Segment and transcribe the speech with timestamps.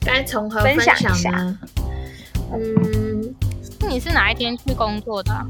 [0.00, 1.58] 该从何分享享一下呢？
[2.52, 3.34] 嗯，
[3.88, 5.46] 你是哪一天去工作的啊、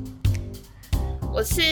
[1.32, 1.62] 我是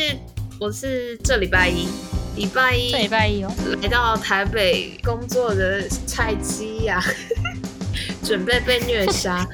[0.60, 1.88] 我是这礼拜一，
[2.36, 3.52] 礼拜一这礼拜一哦。
[3.82, 7.02] 来到台北工作的菜鸡呀、
[8.24, 9.46] 准备被虐杀。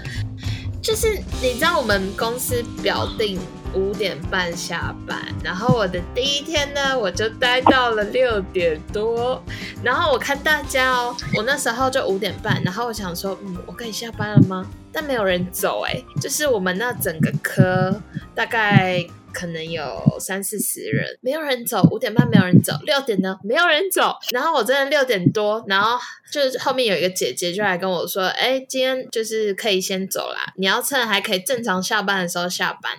[0.82, 3.40] 就是你知道我们公司表定
[3.74, 9.42] 五点半下班，然后我的第一天呢，我就待到了六点多。
[9.82, 14.66] 然后我看大家哦，我那时候就五点半，然后我想说，嗯，我可以下班了吗？
[14.92, 18.00] 但没有人走哎、就是我们那整个科
[18.32, 25.98] 大概可能有三四十人，没有人走，五点半没有人走，六点呢没有人走，然后我真的六点多，然后
[26.30, 32.92] 就是后面有一个姐姐就来跟我说，哎，今天就是可以先走啦，你要趁还可以正常下班的时候下班。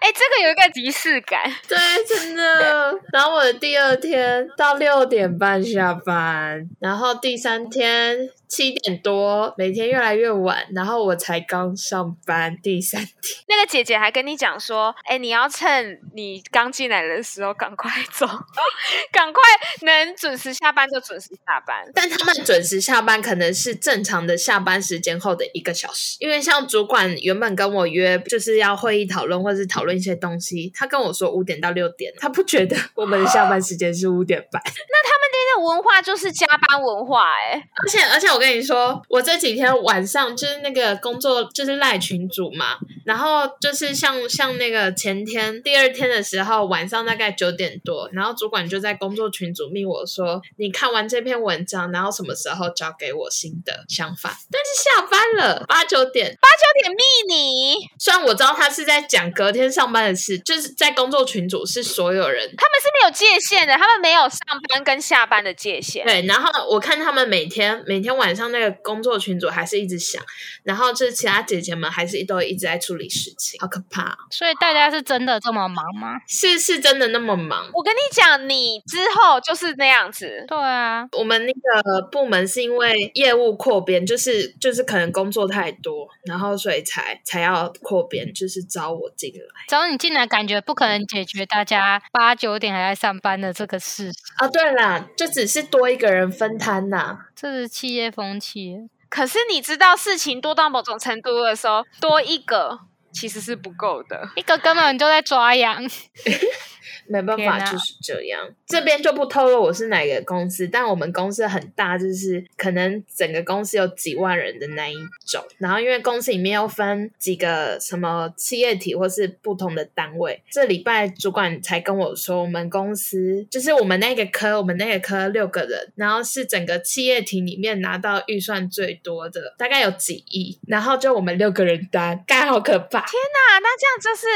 [0.00, 1.42] 哎、这个有一个仪式感。
[1.68, 1.76] 对，
[2.06, 2.98] 真的。
[3.12, 13.14] 然后我的第二天到六点半下班，然后第三天七点多，每天越来越晚，然后我才刚上班第三天。
[13.46, 18.26] 那个姐姐还跟你讲说，哎、你要趁你刚进来的时候赶快走，
[19.12, 19.40] 赶快
[19.82, 21.88] 能准时下班就准时下班。
[21.94, 34.60] 但他们准时下班可能是正常的下班时间后的一个小时，因为像主管原本跟我约就是要会议讨论或是讨论一些东西，他跟我说五点到六点，他不觉得我们的下班时间是五点半。
[34.66, 54.36] 那他们那个文化就是加班文化、哎，而且而且我跟你说，我这几天晚上就是那个工作就是赖群主嘛，然后就是像像那个前天第二天的时候晚上大概九点多，然后主管就在工作群组密我说，你看完这篇文章，然后什么时候交给我新的想法？
[54.50, 64.38] 但是下班了八九点，八九点密你，虽然我知道他是在讲隔天上班的事，就是在工作群组是所有人他们是没有界限的，他们没有上
[64.68, 66.04] 班跟下班的界限。
[66.06, 70.22] 对，然后我看他们每天每天晚上那个工作群组还是一直响，
[70.62, 76.20] 然后就是其他姐姐们还是都一直在处理事情，好可怕哦、所以大家是真的这么忙吗？
[76.26, 77.68] 是是真的那么忙？
[77.72, 80.44] 我跟你讲，你之后就是那样子。
[80.48, 94.48] 对啊，我们那个部门是因为业务扩编，就是就是可能工作太多，然后所以才才要扩编，就是招我进来招你进来，感觉不可能解决大家八九点还在上班的这个事，啊。
[94.48, 98.76] 对啦，就只是多一个人分摊呐、这是企业风气。
[99.08, 102.80] 可是你知道，事情多到某种程度的时候，多一个
[103.12, 104.28] 其实是不够的。
[104.36, 105.82] 一个根本就在抓羊，
[107.06, 108.40] 没办法，就是这样。
[108.66, 114.94] 这边就不透露我是哪个公司，但我们公司很大，就是可能整个公司有几万人的那一
[115.26, 115.44] 种。
[115.58, 132.99] 然后因为公司里面又分几个什么企业体或是不同的单位，这礼拜主管才跟我说，我们公司就是我们那个科，我们那个科六个人，然后是整个企业体里面拿到预算最多的，大概有几亿，然后就我们六个人担，该好可怕。
[133.02, 134.26] 那那这样就是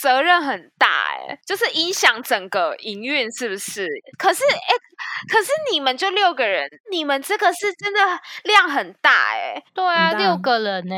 [0.00, 3.88] 责任很大哎、就是影响整个营运，是不是？
[4.18, 4.74] 可是哎、
[5.28, 8.00] 可是你们就六个人，你们这个是真的
[8.44, 10.94] 量很大哎、对啊，六个人呢、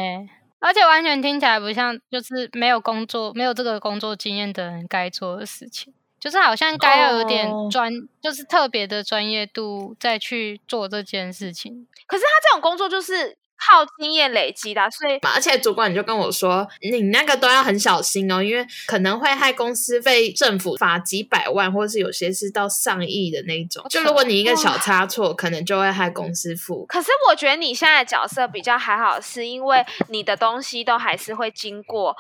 [0.58, 7.68] 而且完全听起来不像就是没有工作、没有这个工作经验的人该做的事情，就是好像该要有点哦。
[7.70, 11.86] 专，就是特别的专业度再去做这件事情。
[12.06, 23.84] 可是他这种工作就是靠经验累积的啊，所以，而且主管就跟我说，你那个都要很小心哦，因为可能会害公司被政府罚几百万，或是有些是到上亿的那一种。
[23.88, 26.84] 就如果你一个小差错，可能就会害公司付。
[26.86, 32.16] 可是我觉得你现在的角色比较还好，是因为你的东西都还是会经过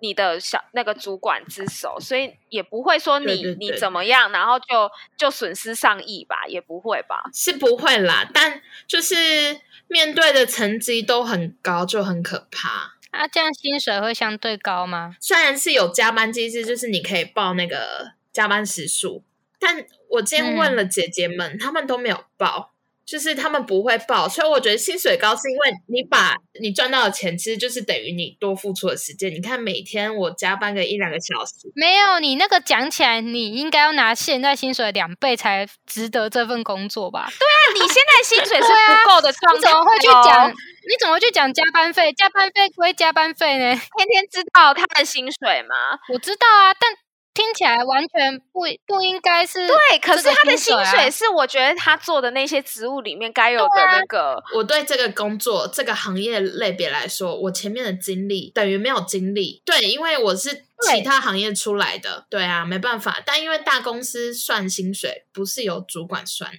[0.00, 7.30] 你的小那个主管之手，所以也不会说你对对你怎么样，然后就就损失上亿吧，也不会吧？
[7.32, 12.96] 是不会啦，但就是面对的成绩都很高，就很可怕。
[13.10, 15.16] 啊，这样薪水会相对高吗？
[15.18, 19.24] 虽然是有加班机制，就是你可以报那个加班时数，
[19.58, 22.74] 但我今天问了姐姐们，她、们都没有报，
[23.08, 29.32] 就是他们不会报，所以我觉得薪水高是因为你把你赚到的钱，其实就是等于你多付出的时间。
[29.32, 37.30] 你看每天我加班个一两个小时，没有，你那个讲起来，你应该要拿现在薪水的两倍才值得这份工作吧？
[37.32, 40.50] 对啊你现在薪水是不够的状态、 你怎么会去哦讲？
[40.50, 42.12] 你怎么会去讲加班费？
[42.12, 43.70] 加班费归加班费呢？
[43.72, 45.74] 天天知道他的薪水吗？
[46.12, 46.90] 我知道啊，但
[47.38, 54.42] 听起来完全不不应该是对，可是他的薪薪水是我觉得他做的那些职务里面该有的对啊那个。
[54.56, 59.62] 我对这个工作这个行业类别来说，我前面的经历等于没有经历。
[59.64, 63.22] 对，因为我是其他行业出来的，对啊，没办法。
[63.24, 66.50] 但因为大公司算薪水不是由主管算，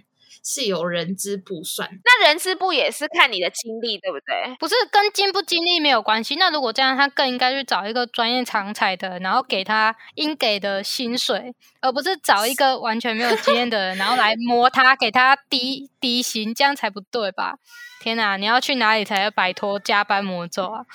[0.44, 1.90] 是有人资部算。
[2.04, 4.56] 那人资部也是看你的经历，对不对？
[4.60, 6.36] 不是跟经不经历没有关系。
[6.36, 17.56] 那如果这样，他更应该去找一个专业常才的，然后给他应给的薪水，而不是找一个完全没有经验的人，然后来磨他，给他低低薪，这样才不对吧？
[18.00, 18.38] 天哪！
[18.38, 20.86] 你要去哪里才要摆脱加班魔咒啊？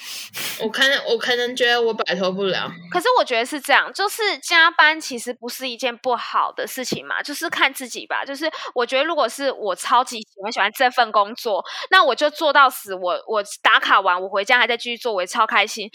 [0.63, 2.71] 我可能我可能觉得我摆脱不了。
[2.91, 8.25] 可是我觉得是这样，就是加班其实不是一件不好的事情嘛，就是看自己吧。
[8.25, 12.95] 就是我觉得，如果是我超级喜欢喜欢这份工作，那我就做到死。
[12.95, 15.91] 我我打卡完，我回家还在继续做，我也超开心，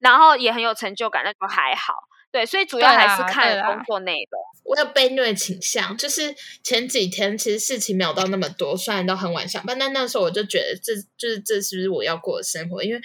[0.00, 2.04] 然后也很有成就感，那就还好。
[2.32, 4.40] 对，所以主要还是看工作内容。
[4.64, 12.82] 我有被虐倾向，就是前几天其实事情没有到那么多，虽然都很晚上班，但那时候我就觉得这就是这是不是我要过的生活？
[12.82, 13.00] 因为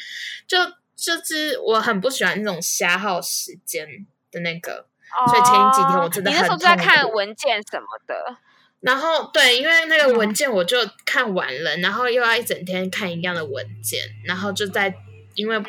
[0.47, 0.57] 就
[0.95, 3.85] 就是我很不喜欢那种瞎耗时间
[4.31, 4.87] 的那个，
[5.27, 6.37] 所以前几天我真的很。
[6.37, 8.37] 你那时候在看文件什么的，
[8.79, 14.93] 然后对，因为那个文件我就看完了，然后又要一整天看一样的文件，然后就在
[15.35, 15.65] 因为嗯。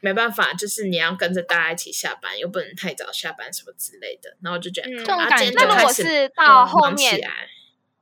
[0.00, 4.88] 没办法，就是你要跟着大家一起下班，又不能太早下班什么之类的，然后就觉得，
[5.54, 7.20] 那如果是到后面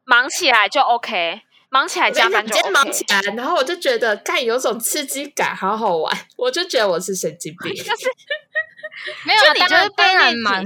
[0.05, 1.41] 忙起来就 OK，
[1.71, 2.71] 忙起来加班就 OK。
[2.71, 7.73] 忙起来，然后我就觉得，看有种刺激感，好好玩，我就觉得我是神经病。
[7.77, 8.09] 就是
[9.25, 10.63] 没有，当然当然忙，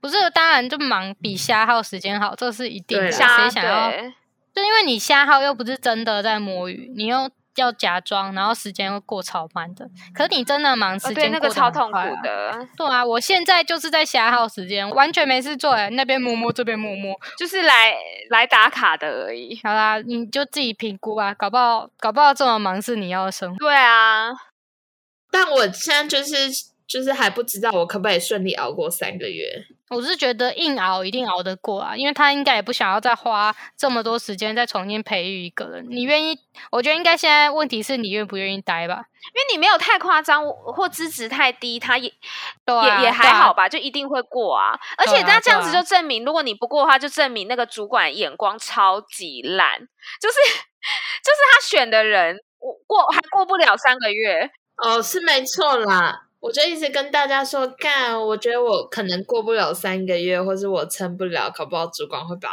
[0.00, 3.10] 不是当然就忙比瞎耗时间好，这是一定的。
[3.10, 3.90] 谁想要？
[4.54, 7.30] 就因为你瞎耗又不是真的在摸鱼，你又。
[7.56, 9.88] 要假装，然后时间会过超慢的。
[10.14, 12.66] 可是你真的忙，时间那个超痛苦的。
[12.76, 17.94] 对啊，我现在就是在瞎耗时间，完全没事做，哎，那边摸摸，这边摸摸，就是来
[18.30, 19.58] 来打卡的而已。
[19.62, 23.58] 好啦，你就自己评估吧，搞不好搞不好这么忙是你要的生活。
[23.58, 24.30] 对啊，
[25.30, 26.50] 但我现在就是
[26.86, 29.66] 就是还不知道我可不可以顺利熬过三个月。
[29.92, 35.86] 我是觉得硬熬一定熬得过啊，因为他应该也不想要再花这么多时间再重新培育一个人。
[35.90, 36.38] 你愿意？
[36.70, 39.04] 我觉得应该现在问题是你愿不愿意待吧？
[39.34, 44.78] 因为你没有太夸张或资质太低，他也也也还好吧，就一定会过啊。
[44.96, 49.78] 而且他这样子就证明，如果你不过的话，就证明那个主管眼光超级烂，
[50.20, 50.36] 就是
[51.22, 56.22] 就是他选的人我过还过不了三个月哦，是没错啦。
[56.42, 62.48] 我就一直跟大家说，干，我觉得我可能过不了三个月，或是我撑不了，搞不好主管会把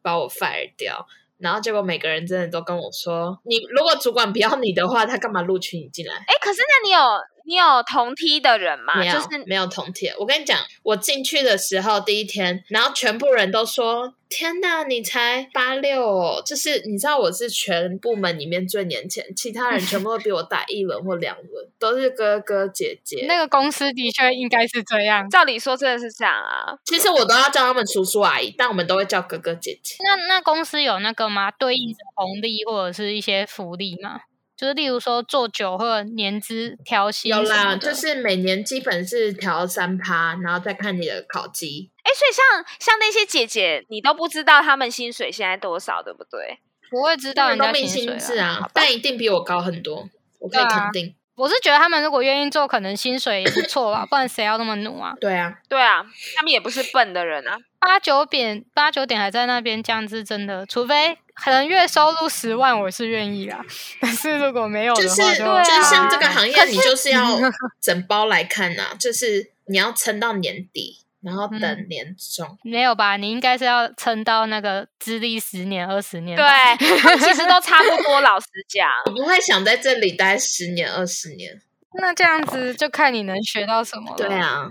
[0.00, 1.06] 把我 fire 掉。
[1.36, 6.14] 然后结果每个人真的都跟我说，你如果主管不要你的话，他干嘛录取你进来？
[6.14, 7.00] 哎，可是那你有？
[7.48, 8.96] 你有同梯的人吗？
[8.96, 9.14] 没有，
[9.46, 10.06] 没有同梯。
[10.18, 23.24] 我跟你讲，我进去的时候第一天，然后全部人都说：“天哪，你才八六哦！”就是你知道我是全部门里面最年轻，其他人全部都比我大一轮或两轮，都是哥哥姐姐。
[23.26, 26.76] 那个公司的确应该是这样，照理说真的是这样啊。
[26.84, 29.96] 其实我都要叫他们叔叔阿姨，但我们都会叫哥哥姐姐。
[30.00, 31.50] 那那公司有那个吗？
[31.52, 34.20] 对应的红利或者是一些福利吗？
[34.58, 41.92] 就是例如说做酒或者年资调薪有啦，就是每年基本是调三趴，然后再看你的考绩。
[42.02, 46.58] 哎，所以像像那些姐姐，你都不知道她们薪水现在多少，对不对？
[46.90, 50.08] 不会知道人家薪水啊，但一定比我高很多，
[50.40, 51.14] 我可以肯定。
[51.38, 55.14] 我是觉得他们如果愿意做，可能薪水也不错吧，不然谁要那么努啊？
[55.20, 56.04] 对啊，对啊，
[56.36, 57.56] 他们也不是笨的人啊。
[57.78, 63.64] 八九点，八九点还在那边，这样子真的，除非可能月收入十万，我是愿意啦。
[64.00, 67.38] 但是如果没有的话，就是就像这个行业，你就是要
[67.80, 70.98] 整包来看呐，就是你要撑到年底。
[71.20, 73.16] 然后等年终没有吧？
[73.16, 76.36] 你应该是要撑到那个资历十年、二十年。
[76.36, 76.46] 对，
[77.18, 78.20] 其实都差不多。
[78.22, 81.60] 老实讲，我不会想在这里待十年、二十年。
[81.94, 84.16] 那这样子就看你能学到什么了。
[84.16, 84.70] 对啊。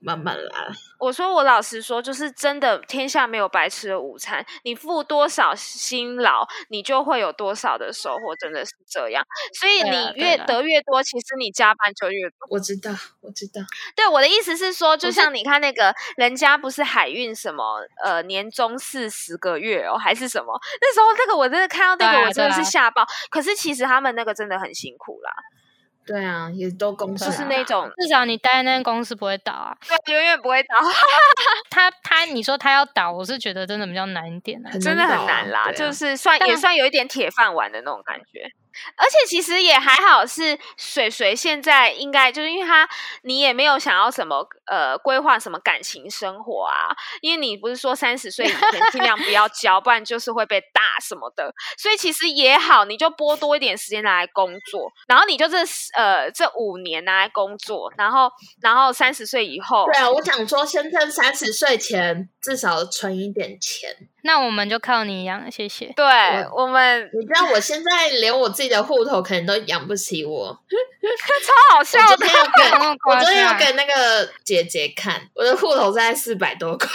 [0.00, 0.68] 慢慢来。
[0.98, 4.44] 我说，我老实说，就是真的，天下没有白吃的午餐。
[4.64, 9.24] 你付多少辛劳，你就会有多少的收获，真的是这样。
[9.58, 12.48] 所以你越得越多，其实你加班就越多。
[12.50, 12.90] 我知道，
[13.20, 13.60] 我知道。
[13.94, 20.58] 对，我的意思是说，就像你看那个人家不是海运什么，呃，年终四十个月哦，还是什么？
[20.80, 23.06] 那时候那个我真的看到那个，我真的是吓爆。
[23.30, 25.32] 可是其实他们那个真的很辛苦啦。
[26.08, 30.74] 对啊，也都公司就是那种，至少你待在那间公司不会倒啊，对，永远不会倒。
[31.70, 38.50] 他他，你说他要倒，我是觉得真的比较难一点真的很难啦，就是算也算有一点铁饭碗的那种感觉。
[38.96, 42.88] 而且其实也还好，是水水现在应该就是因为他，
[43.22, 55.58] 你也没有想要什么呃规划什么感情生活啊，因为你不是说三十岁以前尽量不要 交，不然就是会被打什么的，所以其实也好，你就拨多一点时间拿来工作，然后你就这
[55.96, 58.30] 呃这五年拿来工作，然后
[58.60, 63.90] 然后三十岁以后，对啊，我想说，先趁三十岁前至少存一点钱。
[64.22, 65.92] 那我们就靠你养，谢谢。
[65.96, 66.04] 对
[66.54, 70.58] 我们你知道，我现在连我自己的户头可能都养不起我。
[71.46, 72.26] 超好笑的
[73.08, 76.86] 我昨天，有给那个姐姐看，我的户头在四百多块。
[76.88, 76.94] 超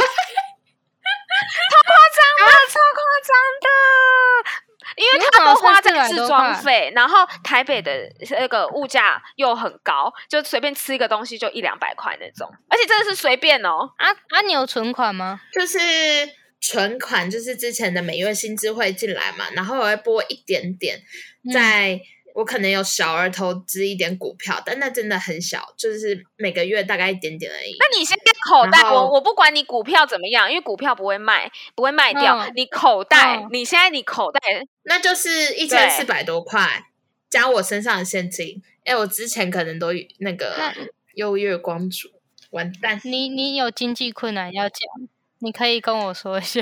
[1.85, 3.67] 夸张的，超夸张的。
[4.95, 7.91] 因为他都花在置装费，然后台北的
[8.37, 13.89] 那个物价又很高，就随便吃一个东西就一两百块那种，而且真的是随便哦。
[13.97, 15.41] 啊啊，你有存款吗？
[15.51, 15.79] 就是
[16.63, 21.03] 存款，就是之前的每月薪资会进来嘛，然后我会拨一点点，
[21.53, 21.99] 在、
[22.33, 27.75] 我可能有小额投资一点股票，但那真的很小，就是每个月大概一点点而已。
[27.77, 32.37] 那你现在口袋，我我不管你股票怎么样，因为股票不会卖，不会卖掉。
[32.37, 34.39] 嗯你口袋，嗯你现在你口袋
[34.83, 36.85] 那就是一千四百多块
[37.29, 38.63] 加我身上的现金。
[38.85, 39.89] 哎，我之前可能都
[40.19, 40.73] 那个那
[41.15, 42.09] 优越光族，
[42.51, 44.79] 完蛋，你你有经济困难要讲，
[45.43, 46.61] 你可以跟我说一下，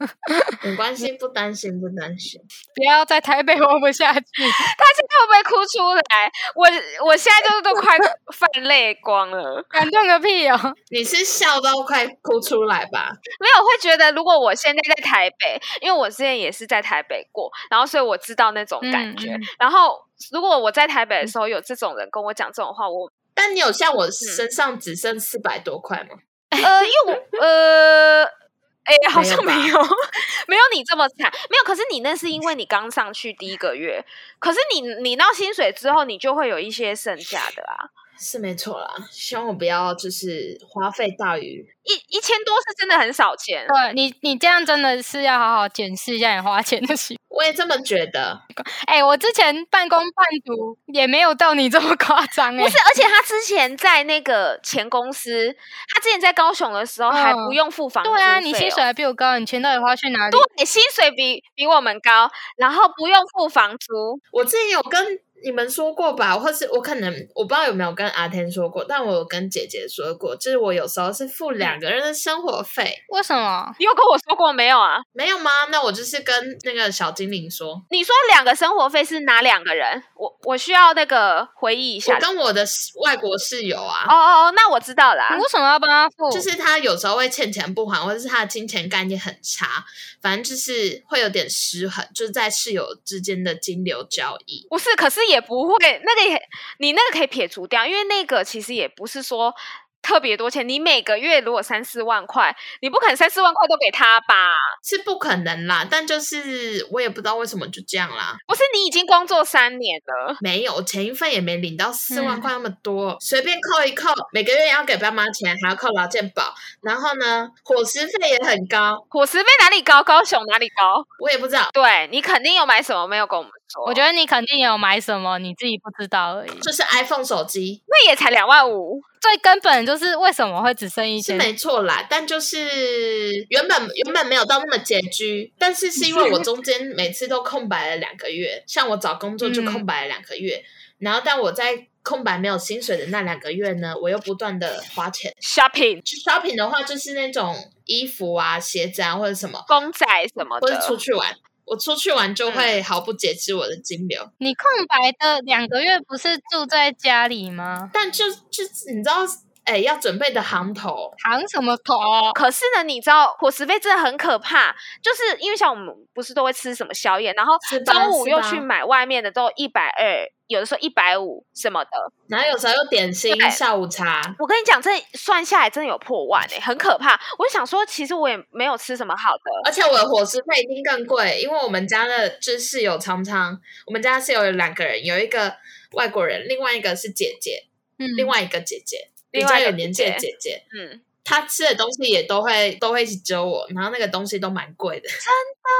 [0.62, 2.38] 没关系，不担心，不担心。
[2.76, 4.20] 不要在台北活不下去。
[4.20, 6.30] 他现在会不会哭出来？
[6.54, 6.66] 我
[7.06, 7.96] 我现在就是都快
[8.32, 9.64] 泛泪光了。
[9.70, 10.58] 感动个屁哦！
[10.92, 13.10] 你是笑到快哭出来吧？
[13.40, 19.34] 没有，我会觉得如果我现在在台北，因为我之前也是在台北过，然后所以我知道那种感觉。
[19.58, 19.98] 然后
[20.30, 26.16] 如果我在台北的时候有这种人跟我讲这种话，我但你有像我身上只剩四百多块吗？
[26.50, 28.40] 呃，因为我呃。
[28.82, 29.78] 哎、好像没没有，
[30.48, 31.62] 没有你这么惨，没有。
[31.64, 34.04] 可是你那是因为你刚上去第一个月，
[34.40, 43.64] 可是你你到薪水之后，你就会有一些剩下的啦，是没错啦，希望我不要就是花费大于一一千多是真的很少钱。
[43.68, 47.19] 对你，你这样真的是要好好检视一下你花钱的习惯。
[47.30, 48.42] 我也这么觉得。
[48.86, 52.62] 哎、我之前半工半读也没有到你这么夸张哎。
[52.62, 55.54] 不是，而且他之前在那个前公司，
[55.88, 58.82] 他之前在高雄的时候还不用付房租、对啊，你薪水。
[58.82, 60.36] 还比我高，你钱到底花去哪里？
[60.56, 64.20] 对，薪水比比我们高，然后不用付房租。
[64.32, 73.74] 我之前有跟你们说过吧，或是我可能我不知道有没有跟阿天说过，但我有跟姐姐说过，就是我有时候是付两个人的生活费，为什么？
[73.78, 74.98] 你有跟我说过没有啊？
[75.12, 75.50] 没有吗？
[75.70, 80.02] 那我就是跟那个小精灵说，你说两个生活费是哪两个人？
[80.16, 82.20] 我我需要那个回忆一下我。
[82.20, 82.64] 跟我的
[83.02, 84.04] 外国室友啊。
[84.08, 85.42] 哦哦哦，那我知道啦你。
[85.42, 86.30] 为什么要帮他付？
[86.30, 89.84] 就是他有时候会欠钱不还，或者是他的金钱概念很差，
[90.20, 94.66] 反正就是会有点失衡，就是在室友之间的金流交易。
[94.68, 96.40] 不是，可是也不会，那个也
[96.78, 99.54] 你那个可以撇除掉，因为那个其实也不是说
[100.02, 100.66] 特别多钱。
[100.66, 104.56] 你每个月如果三四万块，你不可能三四万块都给他吧？
[104.82, 108.36] 是不可能啦，但就是我也不知道为什么就这样啦。
[108.46, 120.02] 不是你已经工作三年了，没有，前一份也没领到四嗯万块那么多，随便扣一扣，每个月要给爸妈钱，还要扣劳健保，然后呢，伙食费也很高，伙食费哪里高？
[120.02, 121.04] 高雄哪里高？
[121.18, 123.59] 我也不知道，对你肯定有买什么没有跟我们说？
[123.86, 126.50] 我觉得你肯定有买什么，你自己不知道而已。
[126.60, 131.38] 就是 iPhone 手机那也才两万五，最根本就是为什么会只剩一千？
[131.40, 140.64] 是没错啦，但就是原本原本没有到那么拮据，但是是因为我 中间每次都空白了两个月，像我找工作就空白了两个月，
[140.98, 145.30] 然后但我在空白没有薪水的那两个月呢，我又不断的花钱。
[145.42, 151.36] shopping 去 shopping 的话，就是那种衣服啊、鞋子啊或者什么，公仔什么或者，出去玩。
[151.70, 157.88] 我出去玩就会毫不节制我的金流，你空白的两个月不是住在家里吗？
[157.94, 159.24] 但就就你知道，
[159.64, 161.94] 哎、要准备的行头，行什么头？
[162.34, 171.90] 可是呢，你知道伙食费真的很可怕，就是因为像我们不是都会吃什么宵夜，然后中午又去买外面的都一百二，有的时候一百五什么的。
[172.28, 177.12] 然后有时候又点心、下午茶，我跟你讲，这算下来真的有破万哎、很可怕。
[177.38, 185.54] 我就想说，其实我也没有吃什么好的，而且我的伙食费一定更贵，因为我们家的就是室友常常，我们家室友有两个人，有一个
[185.92, 187.66] 外国人，另外一个是姐姐，
[187.98, 189.09] 嗯，另外一个姐姐。
[189.09, 195.06] 比另外一个较有年纪的姐姐姐，嗯，她吃的东西也都会都会一起揪我，然后那个东西都蛮贵的。
[195.08, 195.70] 真的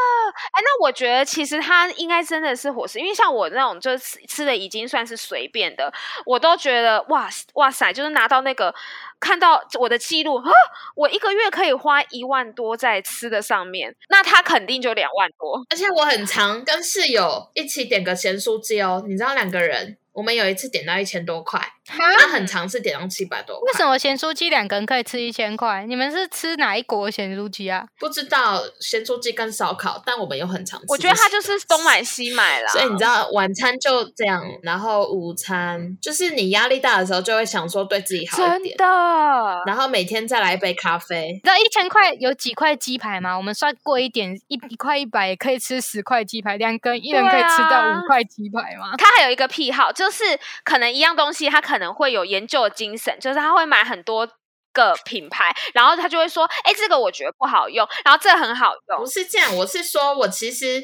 [0.53, 5.93] 哎，那我觉得其实她应该真的是伙食，因为像我那种就是吃吃的已经算是随便的，
[6.25, 8.73] 我都觉得哇哇塞，就是拿到那个
[9.19, 10.51] 看到我的记录啊，
[10.95, 15.67] 我一个月可以花一万多在吃的上面，那他肯定就两万多。
[15.71, 19.97] 而且我很常跟室友一起点个咸酥鸡哦，你知道两个人。
[20.13, 21.61] 我们有一次点到一千多块，
[21.99, 23.59] 他很尝试点到七百多。
[23.61, 25.85] 为什么咸酥鸡两个人可以吃一千块？
[25.87, 27.85] 你们是吃哪一国咸酥鸡啊？
[27.99, 30.87] 不知道咸酥鸡跟烧烤，但我们有很常吃。
[30.89, 32.69] 我觉得他就是东买西买啦。
[32.71, 38.77] 所以你知道晚餐就这样，然后午餐就是你压力大的时候就会想说对自己好一点。
[38.77, 39.63] 真的。
[39.67, 41.33] 然后每天再来一杯咖啡。
[41.33, 43.37] 你知道一千块有几块鸡排吗？
[43.37, 48.97] 我们算贵一点，一一块一百也可以吃十块鸡排，两根一人可以吃到五块鸡排吗？
[48.99, 49.93] 他还有一个癖好。
[49.93, 50.25] 就是
[50.65, 54.29] 可能一样东西，他可能会有研究的精神，就是他会买很多
[54.73, 60.83] 个品牌，然后他就会说：“哎，这个我觉得不好用，然后这个很好用。”不是这样，我是说我其实，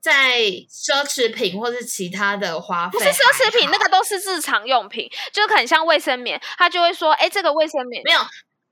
[0.00, 0.40] 在
[0.70, 8.20] 奢侈品或是其他的花费，不是奢侈品，那个都是日常用品，就很像卫生棉，他就会说：“哎，这个卫生棉没有。”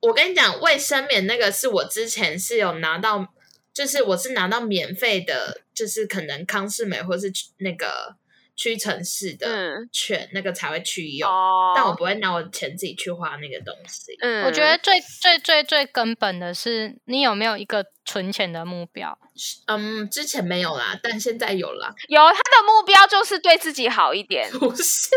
[0.01, 3.27] 我跟你讲，卫生棉那个是我之前是有拿到，
[3.73, 8.17] 就是我是拿到免费的，就是可能康士美或是那个。
[8.57, 9.47] 屈臣氏的
[9.93, 11.31] 券，那个才会去用，
[11.75, 14.17] 但我不会拿我的钱自己去花那个东西。
[14.21, 19.19] 嗯，我觉得最最最最根本的是，你有没有一个存钱的目标？
[19.67, 21.95] 嗯，之前没有啦，但现在有啦。
[22.09, 24.51] 有他的目标就是对自己好一点。
[24.53, 25.11] 不是，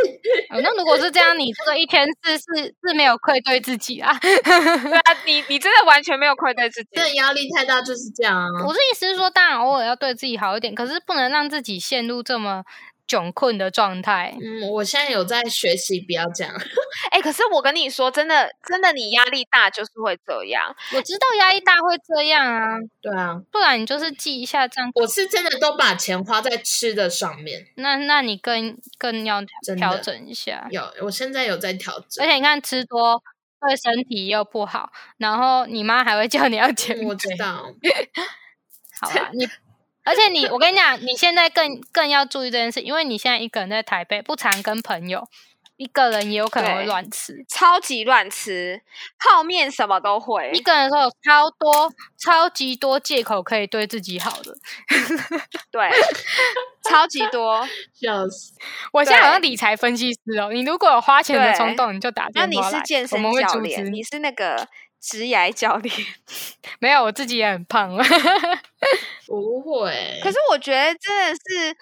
[0.49, 4.13] 那如果是这样，你这个一天是是是没有愧对自己啊？
[4.19, 6.89] 对啊，你你真的完全没有愧对自己。
[6.91, 8.65] 这压力太大就是这样啊。
[8.67, 12.65] 我的意思是说，当然偶尔要对自己好一点，可是不能让自己陷入这么。
[13.09, 16.53] 窘困的状态，嗯，我现在有在学习，不要这样。
[17.09, 20.75] 哎，可是我跟你说，真的，真的，你压力大就是会这样。
[20.93, 24.91] 我知道压力大会这样啊，对啊，不然你就是记一下账。
[24.93, 29.41] 我是真的都把钱花在吃的上面，那那你更更要
[29.75, 30.67] 调整一下。
[30.69, 32.23] 有，我现在有在调整。
[32.23, 33.23] 而且你看，吃多
[33.59, 37.73] 对身体又不好，然后你妈还会叫你要减我知道。
[39.01, 39.47] 好吧，你。
[40.09, 45.27] 而且你，我跟你讲，你现在更更要注意这件事，因为你现在一个人在台北，不常跟朋友，
[45.77, 48.81] 一个人也有可能会乱吃，超级乱吃，
[49.19, 50.49] 泡面什么都会。
[50.51, 54.55] 一个人的时候有超多、超级多借口可以对自己好的，
[55.69, 55.91] 对，
[56.89, 57.59] 超级多，
[57.93, 58.53] 笑死！
[58.91, 64.67] 我现在好像理财分析师哦，你如果有花钱的冲动，你就打电话那你是健身教练，你是那个。
[64.99, 65.95] 直癌教练
[66.79, 67.95] 没有，我自己也很胖。
[69.27, 71.75] 不会，可是我觉得真的是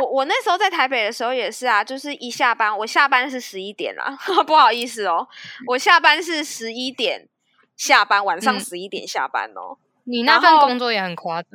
[0.00, 4.16] 我，我那时候在台北的时候也是啊，就是一下班，我下班是十一点啊，
[4.46, 5.26] 不好意思哦，
[5.66, 7.28] 我下班是十一点
[7.76, 9.78] 下班，晚上十一点下班哦。
[10.06, 11.50] 你那份工作也很夸张，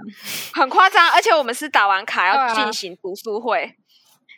[0.55, 3.75] 很夸张，而且我们是打完卡要进行读书会。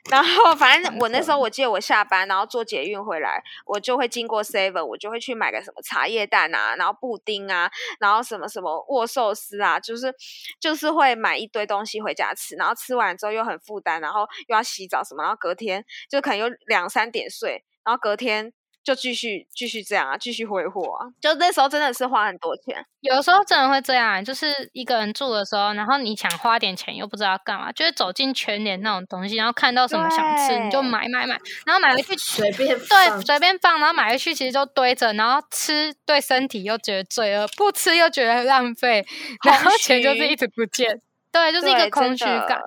[0.09, 10.13] 然后， 反正我那时候，我记得我下班，然后坐捷运回来，我就会经过 Seven，我就会去买个什么茶叶蛋啊，然后布丁啊，然后什么什么握寿司啊，就是
[10.59, 18.53] 就是会买一堆东西回家吃，然后吃完之后又很负担，然后又要洗澡什么，然后隔天就可能有两三点睡，然后隔天。
[18.83, 21.05] 就继续继续这样啊，继续挥霍啊！
[21.21, 39.05] 就那时候真的是花很多钱，有的时候真的会这样，就是一个人住的时候，然后你想花点钱又不知道干嘛，就是走进全联那种东西，然后看到什么想吃你就买买买，然后买回去随便对随便放，然后买回去其实就堆着，然后吃对身体又觉得罪恶，不吃又觉得浪费，
[39.45, 40.99] 然后钱就是一直不见，
[41.31, 42.59] 对，就是一个空虚感，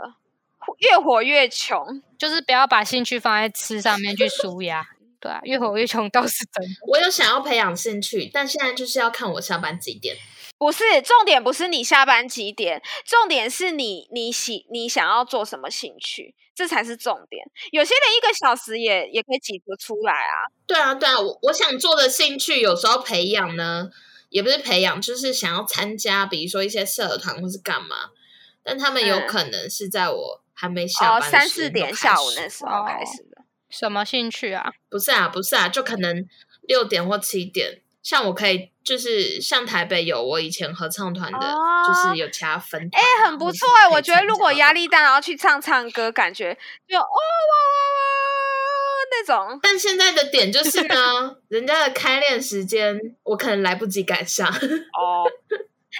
[0.78, 4.86] 越活越穷，就是不要把兴趣放在吃上面去舒压。
[5.24, 6.74] 对啊，越活越穷倒是真的。
[6.86, 10.14] 我有想要培养兴趣，但现在就是要看我下班几点。
[10.58, 17.42] 不是重点，不是你下班几点，重点是你你喜你想要做什么兴趣，这才是重点。
[17.72, 20.52] 有些人一个小时也也可以挤得出来啊。
[20.66, 23.88] 对啊，对啊，我我想做的兴趣，有时候培养呢，
[24.28, 28.10] 也不是培养，就是想要参加，比如说一些社团或是干嘛。
[28.62, 33.33] 但他们有可能是在我还没下班三四点下午那时候开始的。
[33.74, 34.72] 什么兴趣啊？
[34.88, 36.24] 不是啊，不是啊，就可能
[36.62, 37.80] 六点或七点。
[38.02, 42.88] 像我可以，就是像台北有我以前合唱团的，就是有其他分。
[42.92, 46.56] 哎，很不错哎，我觉得如果压力大，然后去唱唱歌，感觉
[46.86, 47.54] 就哦哇哇
[47.94, 49.58] 哇那种。
[49.62, 54.48] 但现在的点就是呢，人家的开练时间，我可能来不及赶上。
[54.48, 55.24] 哦。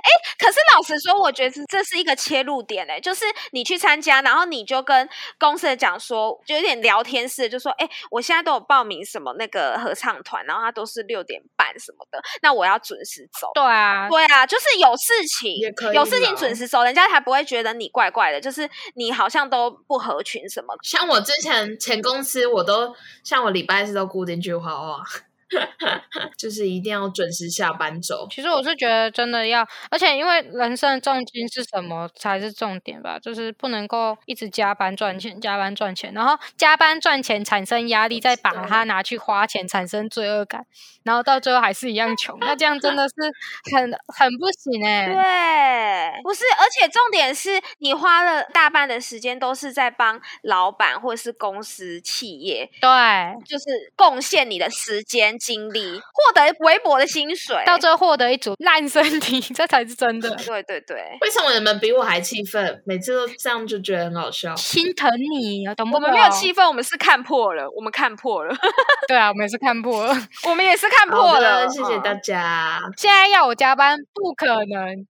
[0.03, 13.51] 哎，可是老实说，我觉得这是一个切入点哎，就是你去参加，然后你就跟公司的讲说，就有点聊天式，就说，哎，我现在都有报名什么那个合唱团，然后他都是六点半什么的，那我要准时走。
[13.55, 15.55] 对啊，对啊，就是有事情，
[15.93, 20.75] 有事情准时走，人家才不会觉得你怪怪的，就是你好像都不合群什么。
[20.83, 25.03] 像我之前前公司，我都像我礼拜四都固定去画画。
[26.39, 28.27] 就是一定要准时下班走。
[28.31, 40.65] 其实我是觉得真的要，而且因为人生的重心是什么才是重点吧，就是不能够一直加班赚钱，加班赚钱，然后加班赚钱产生压力，再把它拿去花钱产生罪恶感，
[41.03, 43.15] 然后到最后还是一样穷，那这样真的是
[43.77, 52.89] 很很不行哎、对，不是，而且重点是你花了大半的时间都是在帮老板或者是公司企业，对，
[53.47, 57.63] 就是贡献你的时间精力，获得微薄的薪水。
[57.67, 60.31] 到最后获得一组烂身体，这才是真的。
[60.37, 62.83] 对对对，为什么你们比我还气愤？
[62.87, 64.57] 每次都这样就觉得很好笑。
[64.57, 65.95] 心疼你，懂不懂？
[65.97, 68.55] 我们没有气愤，我们是看破了，我们看破了，
[69.07, 70.15] 对啊，我们也是看破了。
[70.49, 71.69] 我们也是看破了。
[71.69, 72.81] 谢谢大嗯家。
[72.97, 75.07] 现在要我加班，不可能。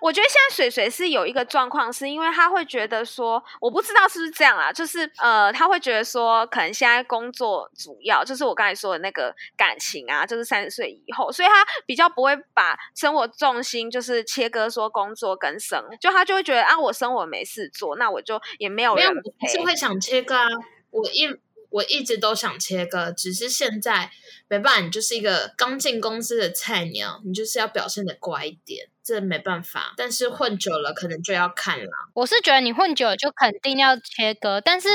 [0.00, 19.60] 我觉得现在水水是有一个状况，是因为他会觉得说，我不知道是不是这样啦，就是呃，他会觉得说，可能现在工作主要就是我刚才说的那个感情啊，就是三十岁以后，所以他比较不会把生活重心就是切割说工作跟生活，就他就会觉得啊，我生活没事做，那我就也没有人我不是。
[19.60, 20.48] 会想切割啊。
[20.90, 21.28] 我一
[21.70, 24.10] 我一直都想切割，只是现在
[24.48, 29.94] 没办法，你就是一个刚进公司的菜鸟，你就是要表现的乖一点，这没办法。
[29.96, 31.90] 但是混久了，可能就要看了。
[32.14, 34.88] 我是觉得你混久了就肯定要切割，但是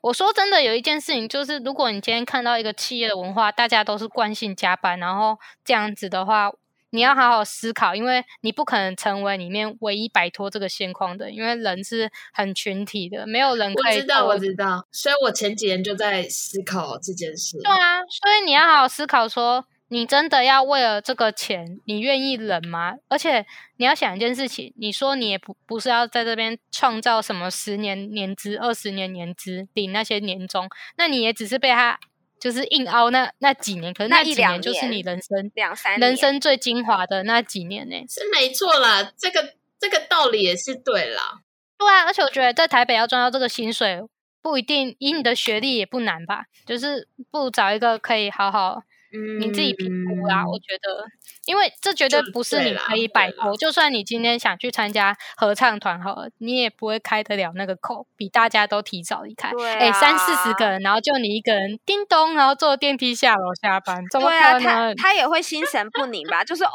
[0.00, 6.50] 我说真的，有一件事情就是，如果你今天看到一个企业的文化，大家都是惯性加班，然后这样子的话，
[6.92, 17.58] 你要好好思考，因为你不可能成为里面唯一摆脱这个现况的，因为人是很群体的，没有人可以我知道，我知道，所以我前几年就在思考这件事。
[17.62, 22.92] 对啊，所以你要好好思考说，你真的要为了这个钱，你愿意忍吗？
[23.08, 23.46] 而且
[23.78, 31.98] 你要想一件事情，你说你也不不是要在这边创造什么十年年资、二十年年资，领那些年终，那你也只是被他
[32.42, 41.42] 就是硬凹那那几年，可是那一两年就是你人生两三人生最精华的那几年呢、是没错啦，这个这个道理也是对啦。
[41.78, 44.02] 对啊，而且我觉得在台北要赚到这个薪水，
[44.42, 51.04] 不一定以你的学历也不难吧，就是不如找一个可以好好嗯，你自己评估啦，我觉得，
[51.44, 53.56] 因为这绝对不是你可以摆脱。
[53.56, 59.50] 就算你今天想去参加合唱团好了，你也不会开得了那个口，比大家都提早离开。
[59.50, 64.94] 对哎、三四十啊个人，然后就你一个人，叮咚，然后坐电梯下楼下班，怎么对啊，他？
[64.94, 66.42] 他也会心神不宁吧？
[66.44, 66.70] 就是哦，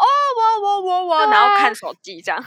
[0.62, 2.43] 我我我我，然后看手机这样。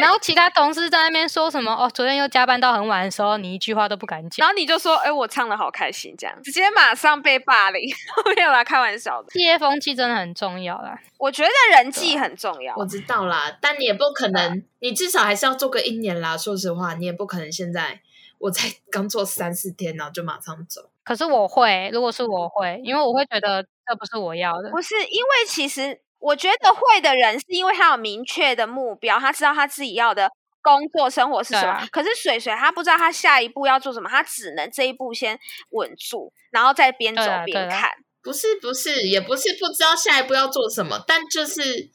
[0.00, 1.70] 然后其他同事在那边说什么？
[1.70, 4.36] 哦，昨天又加班到很晚的时候，你一句话都不敢讲。
[4.38, 7.82] 然后你就说，哎、我唱的好开心，这样直接马上被霸凌，
[8.34, 9.28] 没有啦，开玩笑的。
[9.30, 11.00] 企业风气真的很重要啦。
[11.18, 12.74] 我觉得人际很重要。
[12.76, 16.36] 我知道啦，但你也不可能，你至少还是要做个一年啦。
[16.36, 18.00] 说实话，你也不可能现在
[18.38, 20.90] 我才 刚做三四天，然后就马上走。
[21.04, 24.70] 可是我会，如果是我会，因为我会觉得这不是我要的。
[24.70, 31.70] 不是因为其实我觉得会的人是因为他有明确的目标，他知道他自己要的工作生活是什么。
[31.72, 35.36] 啊可是水水他不知道他下一步要做什么，他只能这一步先
[35.70, 37.90] 稳住，然后再边走对啊啊边看。
[38.22, 41.90] 不是不是，也不是不知道下一步要做什么，但就是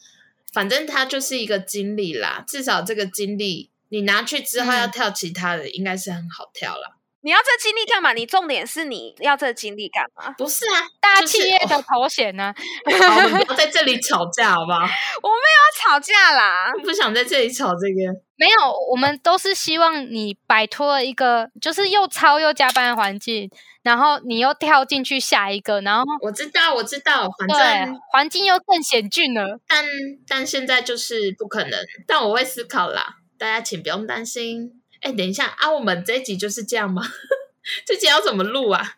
[0.51, 2.43] 反正它就是一个经历啦。
[2.47, 6.96] 至少这个经历你拿去之后嗯要跳其他的，应该是很好跳啦。
[7.21, 8.13] 你要这经历干嘛？
[8.13, 10.33] 你重点是你要这经历干嘛？
[10.37, 12.53] 不是啊，大就是企业的哦头衔呢、
[13.01, 14.79] 好我们不要在这里吵架好不好？
[14.87, 16.71] 要吵架啦！
[16.83, 18.19] 不想在这里吵这个。
[18.35, 18.57] 没有，
[18.91, 23.49] 我们都是希望你摆脱了一个就是又超又加班的环境，
[23.83, 29.59] 然后你又跳进去下一个，然后我知道，我知道，反对正环境又更险峻了。
[29.67, 29.83] 但
[30.27, 34.76] 但现在就是不可能，但我会思考啦，大家请不用担心。
[35.07, 37.01] 哎，等一下啊，我们这一集就是这样吗？
[37.87, 38.95] 这集要怎么录啊？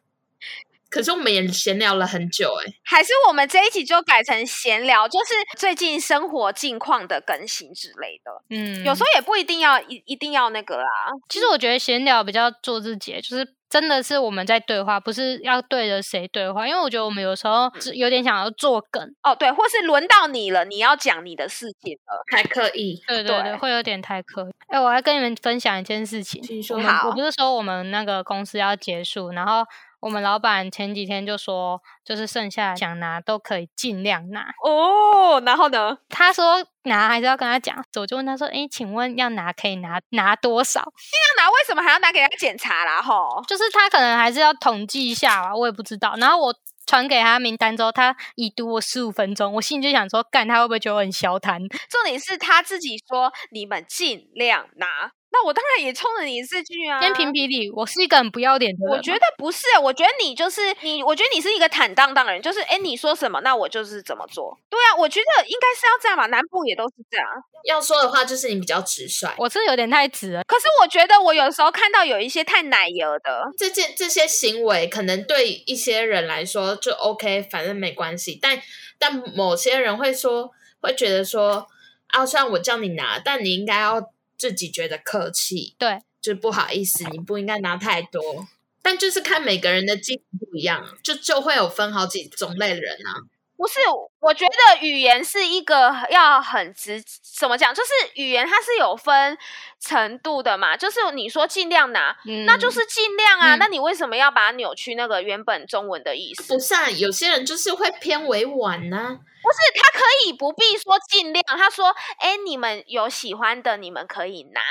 [0.89, 8.31] 可是我们也闲聊了很久、哎，还是我们这一集就改成闲聊，就是最近生活近况的更新之类的。
[8.49, 10.89] 嗯，有时候也不一定要一一定要那个啦。
[11.29, 16.67] 其实我觉得闲聊比较做自己，就是真的是我们在对话，不是要对着谁对话。
[16.67, 22.23] 因为我觉得我们有时候是有点想要做梗，哦，对，或是轮到你了，你要讲你的事情了。
[22.31, 22.99] 太刻意。
[23.07, 24.53] 对对对，对会有点太刻意。
[24.67, 29.63] 哎，我还跟你们分享一件事情，请说我们好我不是说我们那个公司要结束，然后
[29.99, 34.51] 我们老板前几天就说，就是剩下想拿都可以尽量拿。
[34.63, 35.97] 哦，然后呢？
[36.09, 40.79] 他说拿还是要跟他讲，我就问他说，哎，请问要拿可以拿拿多少？
[40.79, 43.01] 要拿为什么还要拿给他检查啦？
[43.01, 46.15] 吼，就是他可能还是要统计一下吧，我也不知道。
[46.17, 51.59] 然后我传给他名单之后，他已读我十五分钟，我心里就想说，干他会不会觉得我很消谈？
[51.89, 56.99] 重点是他自己说你们尽量拿，那我当然也冲着你这句啊。
[56.99, 58.97] 先评比你，我是一个很不要脸的人。
[58.97, 64.57] 我觉得不是，我觉得你就是你，我觉得你是一个坦荡荡的人，就是哎，你说什么，那我就是怎么做。
[64.69, 67.27] 对啊，我觉得应该是要这样吧，南部也都是这样。
[67.65, 70.43] 要说的话，就是你比较直率，我是有点太直了。
[70.47, 78.39] 可是我觉得我有时候看到有一些太奶油的这件这些行为，可能对一些人来说就 OK，反正没关系。
[78.41, 78.59] 但
[78.97, 80.49] 但某些人会说，
[80.81, 81.67] 会觉得说
[82.07, 84.01] 啊，虽然我叫你拿，但你应该要。
[84.39, 88.47] 自己觉得客气，对，就不好意思，你不应该拿太多。
[88.81, 93.27] 但就是看每个人的基不一样，就就会有分好几种类人啊。
[93.59, 93.77] 不是，
[94.21, 97.03] 我觉得语言是一个要很直，
[97.37, 97.75] 怎么讲？
[97.75, 99.37] 就是语言它是有分
[99.81, 100.77] 程度的嘛。
[100.77, 103.55] 就是你说尽量拿，那就是尽量啊。
[103.55, 106.53] 那你为什么要把它扭曲那个原本中文的意思？
[106.53, 109.19] 不是，啊，有些人就是会偏委婉呢。
[109.41, 111.43] 不是，他可以不必说尽量。
[111.45, 114.61] 他说：“哎，你们有喜欢的，你们可以拿。”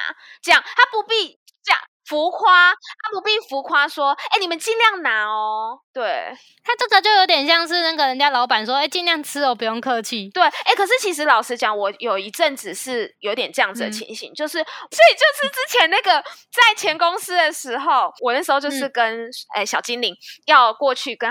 [0.41, 1.39] 这样，他不必。
[2.09, 5.79] 浮夸，他不必浮夸说，哎，你们尽量拿哦。
[5.93, 6.33] 对
[6.65, 10.31] 他这个就有点像是那个人家老板说，哎，尽量吃哦，不用客气。
[10.31, 16.13] 对，哎，可是其实老实讲，我有一阵子是有点这样子的情形，就是，所以就是之前那个
[16.51, 20.15] 在前公司的时候，我那时候就是跟哎小精灵
[20.47, 21.29] 要过去跟。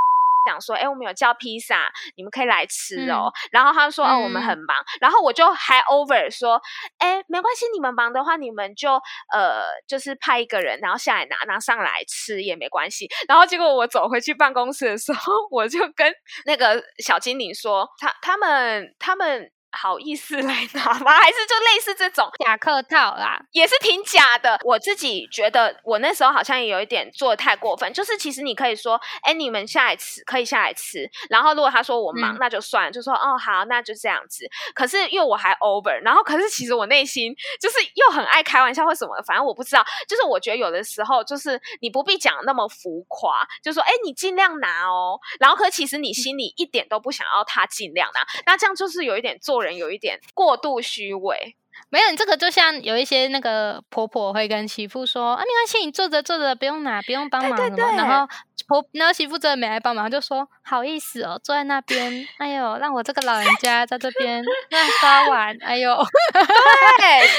[0.47, 3.31] 讲说，哎，我们有叫披萨，你们可以来吃哦。
[3.51, 4.77] 然后他说，哦，我们很忙。
[5.01, 6.61] 然后我就还 over 说，
[6.99, 8.93] 哎，没关系，你们忙的话，你们就
[9.33, 13.09] 呃，就是派一个人，然后下来拿，拿上来吃也没关系。
[13.27, 16.13] 然后结果我走回去办公室的时候， 我就跟
[16.45, 19.51] 那个小精灵说，他他们他们。
[19.71, 21.11] 好意思来拿吗？
[21.19, 24.59] 还是就类似这种假客套啦，也是挺假的。
[24.63, 27.91] 我自己觉得，我那时候好像也有一点做的太过分。
[27.93, 31.09] 就是其实你可以说，哎，你们下来吃，可以下来吃。
[31.29, 34.45] 然后如果他说我忙，那就算，就说哦好，那就这样子。
[34.73, 39.85] 可是因为我还 over，然后可是其实我内心就是又很爱开玩笑或什么，反正我不知道。
[40.07, 45.19] 就是我觉得有的时候就是你不必讲那么浮夸，就说哎你尽量拿哦。
[45.39, 49.67] 然后可其实你心里一点都不想要他尽量拿，那这样就是有一点做人。
[49.67, 51.53] 人有一点过度虚伪，
[51.89, 57.77] 没有你这个就像有一些那个婆婆会跟媳妇说啊，没关系，你坐着坐着不用拿，不用帮忙什么。
[57.77, 58.25] 然后
[58.65, 64.41] 婆那个媳妇真的没来帮忙，就说好意思哦，坐在那边，哎呦，让我这个老人家在这边
[64.71, 65.93] 乱刷碗，哎呦。
[66.31, 67.29] 对，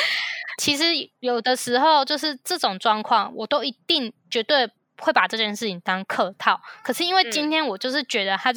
[0.59, 0.85] 其实
[1.21, 6.61] 有的时候就是这种状况，我都一定绝对会把这件事情当客套。
[6.85, 8.53] 可是因为今天我就是觉得他。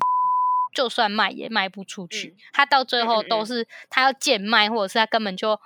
[0.74, 5.60] 就算卖也卖不出去，他到最后都是他要贱卖，或者是他根本就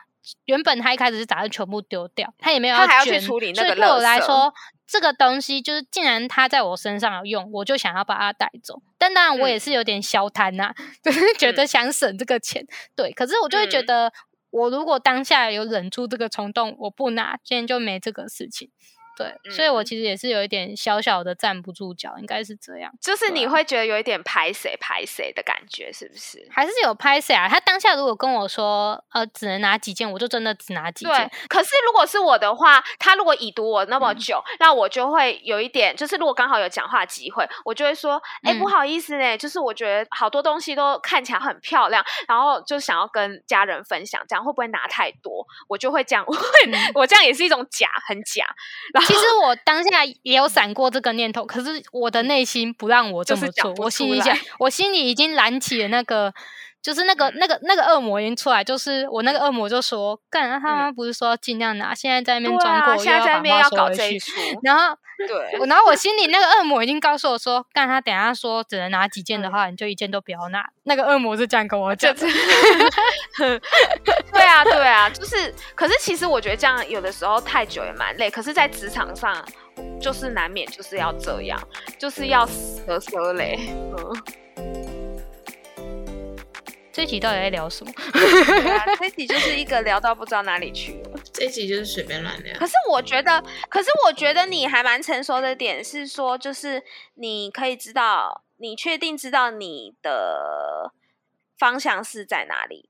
[0.46, 3.68] 原本他一开始是打算全部丢掉，他也没有要去处理那个。
[3.68, 4.54] 所以对我来说，
[4.88, 8.82] 这个东西就是既然他在我身上有用，我就想要把它带走。
[8.98, 12.66] 但当然我也是有点消贪呐 就是觉得想省这个钱。
[12.96, 14.12] 对，可是我就会觉得，
[14.50, 18.72] 我如果当下有忍住这个冲动，我不拿，今天就没这个事情。
[19.16, 22.92] 对，所以我其实也是有一点小小的站不住脚，应该是这样。
[23.02, 26.46] 就是你会觉得有一点拍谁拍谁的感觉，是不是？
[26.52, 27.48] 还是有拍谁啊？
[27.48, 31.32] 他当下如果跟我说，呃，只能拿几件，我就真的只拿几件。
[31.48, 45.46] 可是如果是我的话，他如果已读我那么久，那我就会有一点，就是如果刚好有讲话机会，我就会说，哎，不好意思呢，就是我觉得好多东西都看起来很漂亮，然后就想要跟家人分享，这样会不会拿太多？
[45.68, 46.26] 我就会这样，
[46.96, 48.46] 我这样也是一种假，很假。
[48.94, 49.86] 然后其实我当。
[49.86, 53.72] 下也有闪过这个念头，可是我的内心不让我这么做。
[53.78, 56.34] 我心里想，我心里已经燃起了那个，
[56.86, 64.96] 就是那个那个那个恶魔已经出来，就是我那个恶魔就说：“干，他们不是说尽量拿，现在在那边装过，现在在那边要搞这一出。”然后，
[65.28, 72.14] 对，然后我 心里那个恶魔已经告诉我说：“干，他等下说只能拿几件的话，你就一件都不要拿。”那个恶魔是这样跟我讲。
[72.16, 72.30] 对
[74.44, 78.30] 啊，对啊，就是，可是其实我觉得这样有的时候太久也蛮累。
[78.30, 79.44] 可是，在职场上。
[80.00, 81.60] 就是难免就是要这样，
[82.00, 83.60] 就是要蛇蛇嘞。
[83.98, 84.85] 嗯，
[86.96, 87.92] 这集到底在聊什么？
[88.98, 91.20] 这集就是一个聊到不知道哪里去了。
[91.34, 92.58] 这集就是随便乱聊。
[92.58, 96.82] 可是我觉得，可是我觉得你还蛮成熟的点是说，就是
[97.16, 100.94] 你可以知道，你确定知道你的
[101.60, 102.90] 方向是在哪里，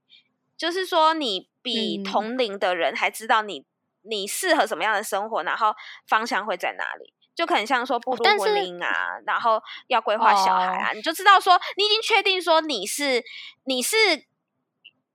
[0.55, 3.65] 就是说你比同龄的人还知道你。
[4.07, 5.41] 你适合什么样的生活？
[5.41, 5.73] 然后
[6.07, 7.11] 方向会在哪里？
[7.35, 13.23] 就可能像说步入婚姻啊，然后要规划小孩啊，你就知道说你已经确定说你是
[13.65, 13.97] 你是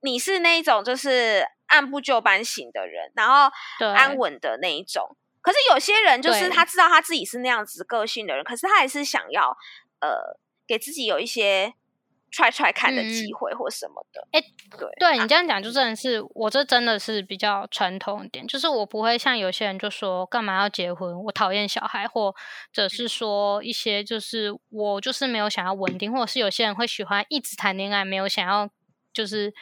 [0.01, 3.51] 你是那一种就是按部就班型的人，然后
[3.95, 5.17] 安稳的那一种。
[5.41, 9.57] 可是有些人就是他知道他自己是那样子个性的人，可是他还是想要
[9.99, 11.73] 呃给自己有一些
[12.31, 14.25] 踹踹看的机会或什么的。
[14.31, 14.41] 哎
[14.79, 22.33] 对对你这样讲，就真的是我这真的是比较传统一点，就是我不会像有些人就说干嘛要结婚，我讨厌小孩，或
[22.71, 28.69] 者是说一些就是我就是没有想要稳定，或者是有些人会喜欢一直谈恋爱，没有想要
[29.13, 29.53] 就是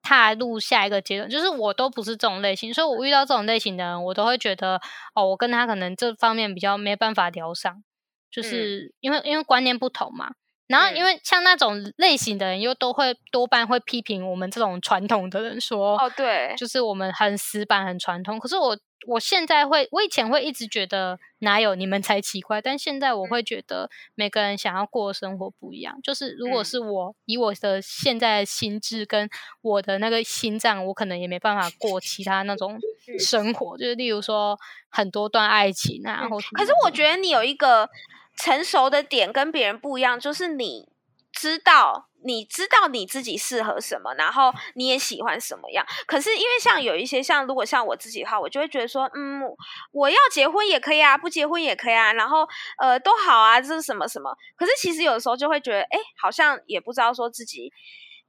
[0.00, 4.80] 踏入下一个阶段，就是我都不是这种类型，所以我遇到这种类型的人，我都会觉得
[5.14, 7.82] 哦，我跟他可能这方面比较没办法聊上，
[8.30, 10.34] 就是因为因为观念不同嘛。
[10.72, 18.38] 然后，因嗯为像那种类型的人，又都会多半会批评我们这种传统的人说，哦，对，就是我们很死板、很传统。
[18.38, 25.98] 可是我我现在会，我以前会一直觉得哪有你们才奇怪，但现在我会觉得每个人想要过的生活不一样。
[26.02, 29.28] 就是如果嗯是我以我的现在的心智跟
[29.60, 37.88] 我的那个心脏，我可能也没办法过其他那种嗯生活，就是例如说很多段爱情啊，嗯或什可是我觉得你有一个
[38.36, 40.88] 成熟的点跟别人不一样，就是你
[41.32, 42.08] 知道。
[42.24, 45.84] 你知道你自己适合什么，然后你也喜欢什么样。
[46.06, 49.42] 可是因为像有一些像，如果像我自己的话，我就会觉得说，嗯，
[49.92, 52.46] 我要结婚也可以啊，不结婚也可以啊，然后
[52.78, 54.34] 呃都好啊，这是什么什么。
[54.56, 57.72] 可是其实有的时候就会觉得，哎，好像也不知道说自己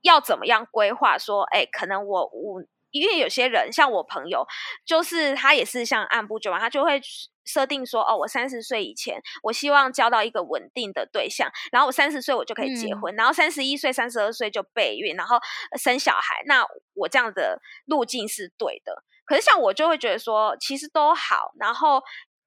[0.01, 2.61] 要怎么样规划，说，哎，可能我我
[2.93, 4.47] 因为有些人像我朋友，
[4.85, 7.01] 就是他也是像按部就班，他就会
[7.43, 15.37] 设定说，哦，我三十岁以前，我希望交到一个稳定的对象，然后我三十岁我就可以结嗯婚，然后三十一岁、三十二岁就备孕，然后
[15.71, 16.43] 呃生小孩。
[16.45, 19.03] 那我这样的路径是对的。
[19.25, 22.01] 可是像我就会觉得说，其实都好，然后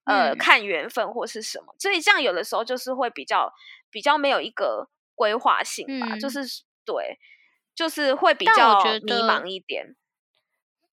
[0.05, 3.53] 呃、嗯看缘分或是什么，所以这样有的时候就是会比较
[3.91, 7.19] 比较没有一个规划性吧，就嗯是对，
[7.75, 9.97] 就是会比较迷茫一点。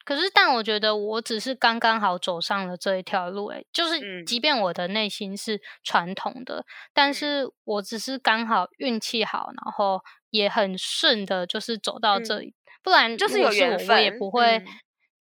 [0.04, 12.54] 可是，但我觉得我只是刚刚好走上了这一条路、欸，就是嗯即便我的内心是传统的，但嗯是我只是刚好运气好，然后也很顺的，就是走到这嗯里。
[12.82, 14.58] 不然就是有缘分，我也不会。
[14.58, 14.66] 嗯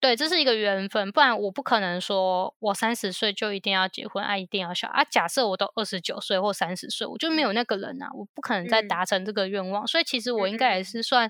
[0.01, 5.03] 对，这是一个缘分，不然我不可能说我三十岁就一定要结婚，啊，一定要小啊。
[5.03, 9.85] 假设我都二十九岁或三十岁，我就没有那个人啊，我不可能再嗯达成这个愿望。
[9.89, 11.29] 所以其实我应该也是算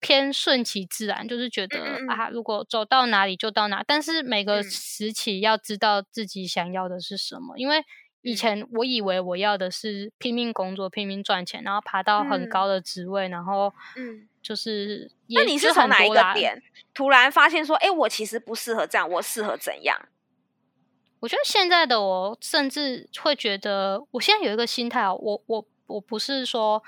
[0.00, 2.08] 偏顺其自然，就是觉得、嗯嗯。
[2.08, 3.82] 啊，如果走到哪里就到哪。
[3.86, 4.62] 但是每个嗯。
[4.62, 7.84] 时期要知道自己想要的是什么，因为
[8.22, 8.36] 以嗯。
[8.36, 12.48] 前我以为我要的是拼命工作、拼命赚钱，然后爬到很嗯。
[12.48, 16.62] 高的职位，然后嗯，就是那你是从哪一个点
[16.94, 20.08] 突然发现说，哎，我其实不适合这样，我适合怎样？
[21.20, 26.80] 我觉得现在的我甚至会觉得，我现在有一个心态啊，我我我不是说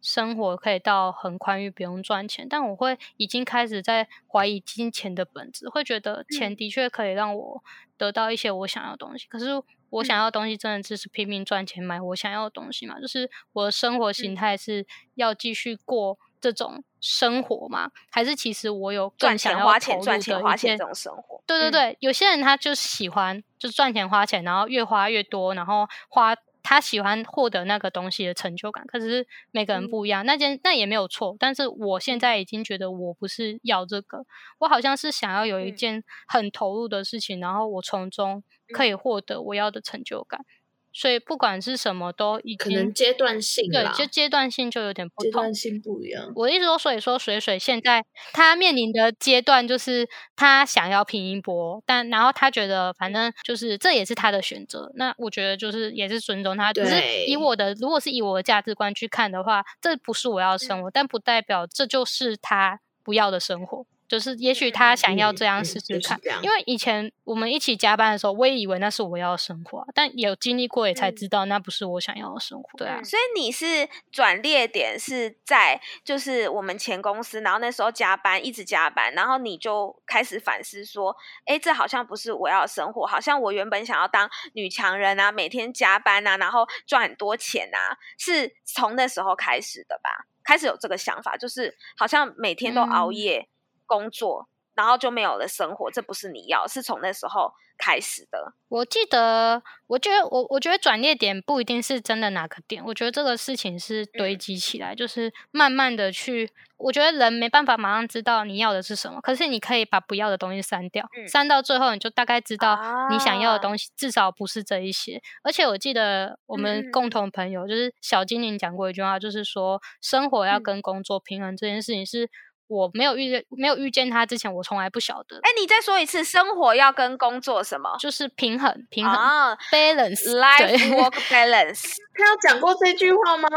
[0.00, 7.62] 生活可以到很宽裕，不用赚钱，但我会已经开始在怀疑金钱的本质，会觉得钱嗯的确可以让我
[7.96, 13.00] 得到一些我想要的东西，可是我想嗯要的东西真的只是拼命赚钱买我想要的东西嘛？
[13.00, 17.90] 就是我的生活形嗯态是要继续过这种生活吗？
[18.10, 21.36] 还是其实我有赚更想要钱花钱赚钱花钱这种生活。
[21.36, 26.36] 嗯对对对，有些人他就喜欢就赚钱花钱，然后越花越多，然后花
[26.68, 28.84] 他喜欢获得那个东西的成就感。
[28.86, 31.34] 可是每个人嗯不一样，那件那也没有错。
[31.38, 34.26] 但是我现在已经觉得我不是要这个，
[34.58, 40.44] 我好像是想要有一嗯件很投入的事情，然后我从中可以嗯获得我要的成就感。
[40.92, 45.54] 所以不管是什么，都已可能经阶段性对，就阶段性就有点不同阶段。
[45.54, 46.32] 性不一样。
[46.34, 54.90] 我的意思说，所以说水水现在他面临的阶段就是他想要拼一波，但然后他觉得反正就是这也是他的选择。
[54.96, 63.86] 那我觉得就是也是尊重他，只是以我的如果是以我的价值观去看的话，这不是我要的生活，但不代表这就是他不要的生活。
[64.08, 72.78] 就是也许他想要这样嗯试试看，因为以前我们一起加班的时候，我也以为那是我要的生活啊、但有经历过也才嗯知道那不是我想要的生活。
[72.78, 90.24] 对啊，所以你是转捩点是在就是我们前公司，然后那时候加班一直加班，然后你就开始反思说，哎，这好像不是我要的生活，好像我原本想要当女强人啊，每天加班啊，然后赚很多钱啊，是从那时候开始的吧？
[90.44, 93.48] 开始有这个想法，就是好像每天都熬嗯夜
[93.88, 98.52] 工作，然后就没有了生活，这不是你要，是从那时候开始的。
[98.68, 106.52] 我记得，我觉得我我觉得转捩点不一定是真的哪个点，我觉得这个事情是堆嗯积起来，就是慢慢的去。
[106.76, 112.78] 我觉得人没办法马上知道你要的是什么，可是你可以把不要的东西删掉，嗯删到最后你就大概知道
[113.10, 115.20] 你想要的啊东西，至少不是这一些。
[115.42, 122.30] 而且我记得我嗯们嗯共同朋友就是小精灵讲过一句话，就是说生活要嗯跟工作平衡这件事情是。
[122.68, 127.96] 我没有遇见没有遇见他之前，我从来不晓得，哎，你再说一次，生活要跟工作什么？
[127.98, 131.92] 就是平衡平衡、啊、，balance life work balance。
[132.14, 133.48] 他有讲过这句话吗？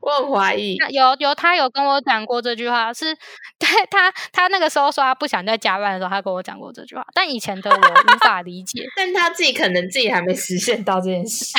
[0.00, 0.76] 我很怀疑。
[0.90, 3.14] 有有，他有跟我讲过这句话，是
[3.58, 7.04] 对他他那个时候说他不想再加班的时候，他跟我讲过这句话。
[7.14, 11.52] 但以前的我无法理解， 但他自己可能自己还没实现到这件事。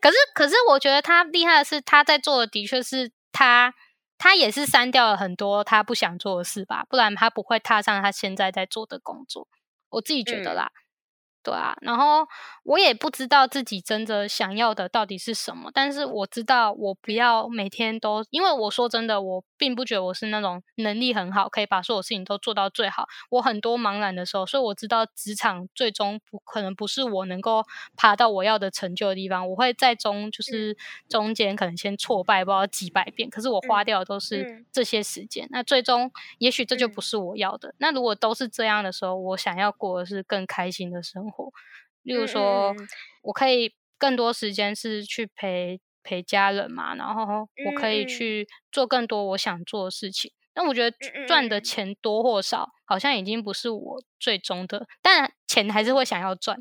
[0.00, 3.74] 可 是可是，我觉得他厉害的是，他在做的的确是他
[4.22, 9.48] 他也是删掉了很多他不想做的事吧，不然他不会踏上他现在在做的工作。
[9.90, 10.70] 我自己觉得啦。
[11.42, 12.28] 对啊，然后
[12.62, 23.06] 我也不知道自己真的想要的到底是什么，但是我知道我不要每天都，因为我说真的，我并不觉得我是那种能力很好，可以把所有事情都做到最好。
[23.30, 27.62] 我很多茫然的时候，所以我知道职场最终不可能不是我能够
[27.96, 29.48] 爬到我要的成就的地方。
[29.48, 30.76] 我会在中就是
[31.08, 35.46] 中间可能先挫败不知道几百遍，可是我花掉的都是这些时间。
[35.52, 37.72] 那最终也许这就不是我要的。
[37.78, 41.52] 那如果都是这样的时候，我想要过的是更开心的生活。
[42.02, 42.74] 例如说，
[43.22, 50.30] 我可以更多时间是去陪陪家人嘛，然后我可以去做更多我想做的事情。
[50.54, 50.96] 但我觉得
[51.26, 56.58] 赚的钱多或少，好像已经不是我最终的，但钱还是会想要赚，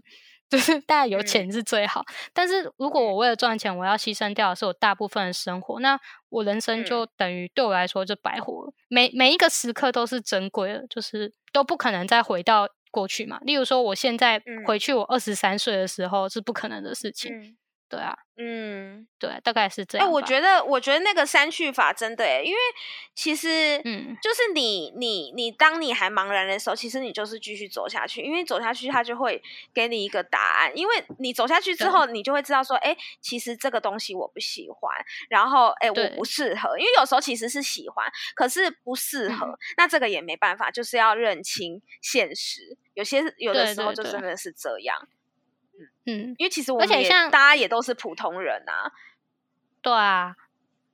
[0.50, 2.04] 就是 大家有钱是最好。
[2.34, 8.74] 但是如果我为了赚钱，我要牺牲掉的是我大部分的生活，那我人生就等于对我来说就白活了。
[8.88, 12.68] 每每一个时刻都是珍贵的，就是都不可能再回到。
[12.94, 17.32] 过去嘛，例如说，我现在回去，我二十三岁的时候是不可能的事情，
[17.92, 18.18] 对啊。
[18.38, 20.08] 嗯，对，大概是这样。
[20.08, 22.60] 哎，我觉得，我觉得那个删去法真的哎，因为
[23.14, 29.40] 其实，嗯，就是你，你，你，当你还茫然的时候，其实你就是继续走下去，因为走下去，他就会
[29.76, 30.72] 给你一个答案。
[30.76, 34.92] 因为你走下去之后，你就会知道说，哎，其实这个东西我不喜欢，
[35.30, 36.80] 然后，哎，我不适合。
[36.80, 42.76] 因为有时候其实是喜欢，可是不适合，那这个也没办法，就是要认清现实。
[42.96, 45.08] 有些有的时候就真的是这样。
[46.06, 48.92] 嗯，因为其实我们也大家也都是普通人啊，
[49.84, 50.36] 对啊，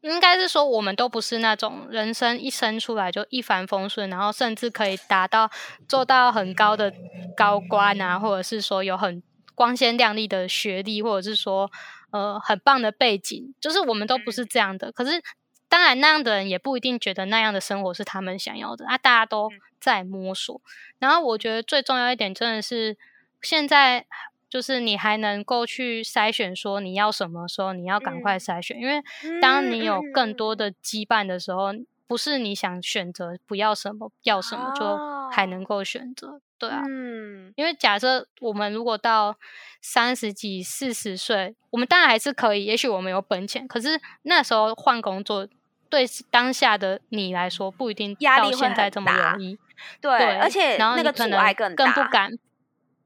[0.01, 5.49] 应该是说我们都不是那种人生一生出来就一帆风顺，然后甚至可以达到
[5.88, 6.93] 做到很高的
[7.38, 9.24] 高官啊，或者是说有很
[9.55, 11.72] 光鲜亮丽的学历，或者是说
[12.12, 14.91] 呃很棒的背景，就是我们都不是这样的。
[14.91, 15.24] 可是
[15.70, 19.49] 当然那样的人也不一定觉得那样的生活是他们想要的啊，大家都
[19.80, 20.60] 在摸索。
[20.99, 22.97] 然后我觉得最重要一点真的是
[23.41, 24.05] 现在。
[24.49, 29.03] 就是你还能够去筛选，说你要什么时候你要赶快筛选，因为
[29.41, 31.73] 当你有更多的羁绊的时候，
[32.07, 34.97] 不是你想选择不要什么要什么就
[35.29, 39.35] 还能够选择，对啊，嗯，因为假设我们如果到
[39.81, 45.45] 三十几、四十岁，我们当然还是可以，也许我们有本钱，可是那时候换工作
[45.89, 49.59] 对当下的你来说不一定压力现在这么容易，
[49.99, 52.31] 对，而且然后那个阻碍更更不敢。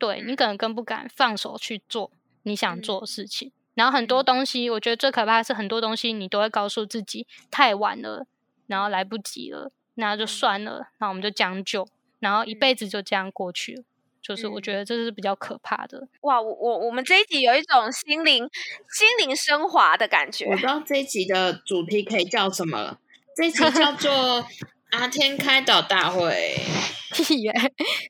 [0.02, 2.10] 对你可能更不敢放手去做
[2.42, 8.26] 你想做的事情，然后很多东西，我觉得最可怕的是很多东西你都会告诉自己太晚了，
[8.66, 11.88] 然后来不及了，那就算了，那我们就将就，
[12.18, 13.84] 然后一辈子就这样过去了，
[14.24, 16.08] 就是我觉得这是比较可怕的。
[16.22, 18.50] 哇，我我我们这一集有一种心灵
[18.90, 20.46] 心灵升华的感觉。
[20.46, 23.00] 我知道这一集的主题可以叫什么了，
[23.36, 24.44] 这一集叫做。
[24.92, 26.60] 阿天开导大会，
[27.42, 27.54] 耶！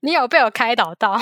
[0.02, 1.20] 你有被我开导到吗？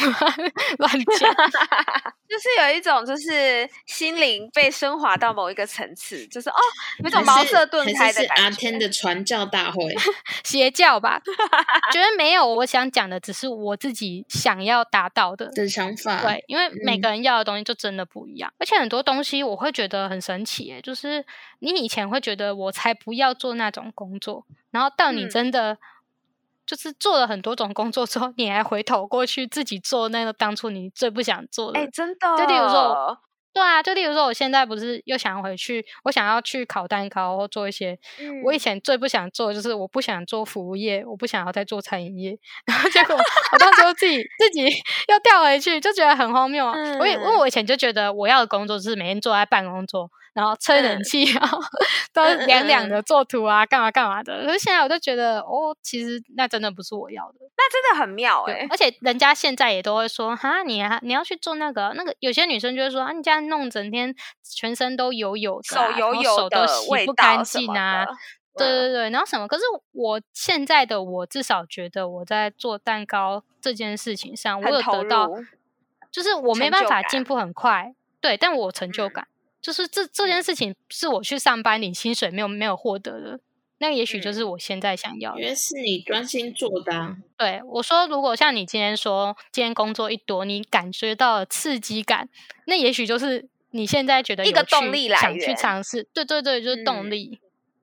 [0.78, 1.36] 乱讲，
[2.30, 6.56] 就是有一种，就是心灵被升华到某一个层次，就是哦，
[7.04, 8.44] 有种茅塞顿开的感觉。
[8.44, 9.94] 阿天的传教大会，
[10.46, 11.22] 邪教吧？
[11.92, 16.22] 觉得没有，我想讲的只是我自己想要达到的的想法。
[16.22, 21.24] 对，因为每个人要的东西就真的不一样，而且很多东西我会觉得很神奇，就是
[21.60, 24.46] 你以前会觉得我才不要做那种工作。
[24.72, 25.78] 然后到你真的
[26.66, 33.18] 就是做了很多种工作之后，你还回头过去自己做那个当初你最不想做的，哎，真的，就例如说，
[33.52, 37.98] 对啊，就例如说，我现在不是又想回去，我想要去烤蛋糕或做一些，
[38.46, 42.38] 我以前最不想做就是我不想做服务业，我不想要再做餐饮业，
[42.68, 44.62] 然后结果我到时候自己自己
[45.10, 46.74] 又调回去，就觉得很荒谬啊！
[47.00, 50.12] 我因为我以前就觉得我要的工作是每天坐在办公桌。
[50.34, 51.60] 然后吹冷气，然后
[52.14, 54.46] 都凉凉的做图啊，干嘛干嘛的。
[54.46, 57.38] 可是现在我就觉得，哦，其实那真的不是我要的。
[57.58, 58.66] 那真的很妙哎！
[58.70, 62.16] 而且人家现在也都会说，哈，你啊你要去做那个那个。
[62.20, 68.06] 有些女生就会说，啊，你这样弄整天全身都油油的，手油油的，洗不干净啊。
[68.58, 69.48] 对对对，然后什么？
[69.48, 75.30] 可是我现在的我至少觉得我在做蛋糕这件事情上，我有得到，
[76.12, 79.28] 就是我没办法进步很快，对，但我成就感。
[79.62, 83.40] 就是这这件事情是我去上班领薪水没有没有获得的，
[83.80, 85.42] 那也许就是我现在想要的。
[85.42, 87.16] 因为是你专心做的。
[87.38, 92.30] 对，我说如果像你今天说，今天工作一多，你感觉到刺激感，
[92.66, 97.40] 那也许就是你现在觉得一个动力来想去源尝试，对对对，就是动嗯力。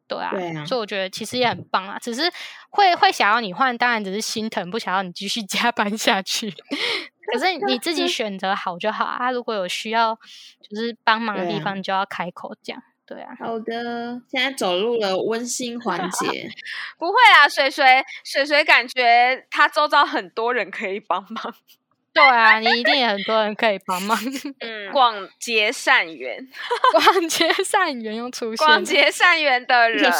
[0.08, 2.30] 对啊，对啊所以我觉得其实也很棒啊，只是
[2.70, 6.54] 会会想要你换，当然只是心疼，不想要你继续 加班下去。
[7.32, 10.18] 可是你自己选择好就好啊，啊如果有需要
[10.60, 12.82] 就是帮忙的地方，你就要开口讲。
[13.06, 16.48] 对啊，好的，现在走入了温馨环 节。
[16.98, 21.54] 不会啊，水水水水感觉他周遭很多人可以帮忙。
[22.16, 24.18] 对啊，你一定有很多人可以帮忙。
[24.60, 26.48] 嗯，广结善缘，
[26.92, 30.10] 广结善缘又出现，广结善缘的人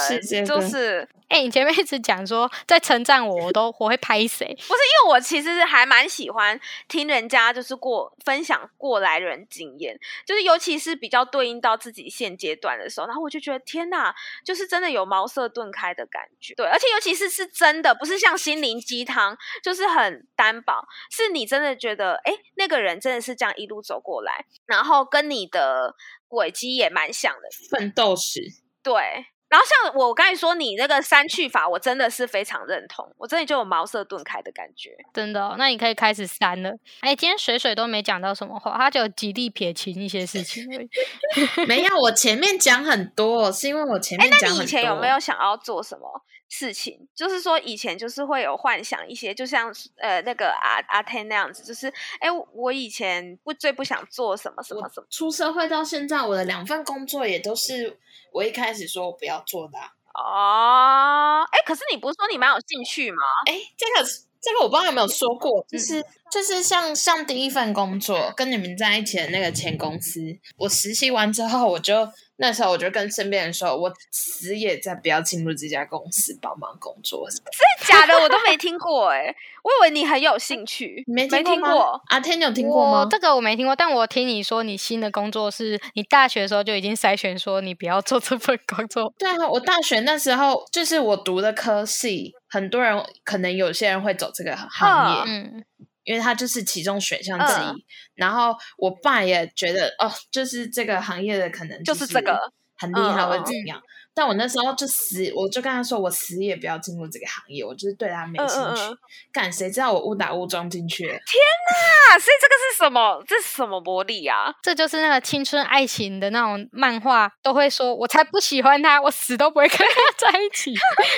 [0.45, 4.47] 就是哎、你前面一直讲说在称赞我，我都我会拍谁？
[4.47, 16.55] 不是因为我其实还蛮喜欢听人家就是过分享过来人经验，就是尤其是比较对应到自己现阶段的时候，然后我就觉得天哪，就是真的有茅塞顿开的感觉。
[16.55, 25.95] 对，而且尤其是是真的，不是像心灵鸡汤，就是很单薄，是你真的觉得哎，那个人真的是这样一路走过来，然后跟你的
[26.27, 27.49] 轨迹也蛮像的。
[27.71, 28.41] 奋斗史，
[28.83, 29.27] 对。
[29.49, 34.91] 然后像我刚才说你那个删去法，我真的是非常认同，我真的就有茅塞顿开的感觉。
[35.15, 36.71] 真的、哦，那你可以开始删了。
[37.01, 40.89] 哎、今天水水都没讲到什么话，他只有极力撇清一些事情而已。
[41.67, 44.63] 没有，我前面讲很多，是因为我前哎，那面讲很多。
[44.63, 47.07] 你以前有没有想要做什么事情？
[47.15, 51.87] 就是说以前就是会有幻想一些，就像呃那个阿阿天那样子，就是
[52.21, 57.99] 哎，我以前不最不想做什么什么什么出社会到现在，我的两份工作也都是
[58.33, 59.91] 我一开始说我不要做的、啊。
[60.15, 61.49] 哦。
[61.51, 63.23] 哎，可是你不是说你蛮有兴趣吗？
[63.47, 64.09] 哎，这个
[64.41, 70.21] 这个我不知道有没有说过，就是、就是像像第一份工作跟你们在一起的那个前公司，
[70.57, 72.09] 我实习完之后，我就
[72.39, 77.27] 那时候我就跟身边人说，我死也再不要进入这家公司帮忙工作。
[77.31, 82.01] 真的假的，我都没听过哎，我以为你很有兴趣， 你没没听过。
[82.09, 83.09] 阿天，你有听过吗我？
[83.11, 89.13] 这个我没听过，但我听你说你新的工作是你大学的时候就已经筛选说你不要做这份工作。
[89.19, 95.65] 对啊，我大学那时候就是我读的科系，很多人可能有些人会走这个行业，嗯，
[96.07, 97.67] 因为它就是其中选项之一。
[97.67, 97.83] 嗯
[98.15, 102.41] 然后我爸也觉得哦，就是这个行业的可能就是这个
[102.79, 103.79] 很厉害嗯或者怎样。
[104.17, 108.99] 但我那时候就死，我就跟他说，我死也不要进入这个行业，我就是对他没兴趣嗯嗯嗯。
[109.31, 111.15] 干、谁知道我误打误撞进去了？
[111.15, 113.23] 啊，所以这个是什么？
[113.29, 114.51] 这是什么魔力啊？
[114.63, 119.87] 这就是那个青春爱情的那种漫画，都会说我才不喜欢他，我死都不会跟他
[120.33, 120.73] 在一起，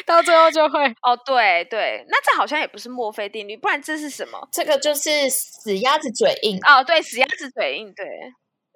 [0.05, 4.49] 到最后就会哦，对对，那这好像也不是墨菲定律，不然这是什么？
[4.51, 6.59] 这个就是死鸭子嘴硬。
[6.67, 8.05] 哦，对，死鸭子嘴硬，对，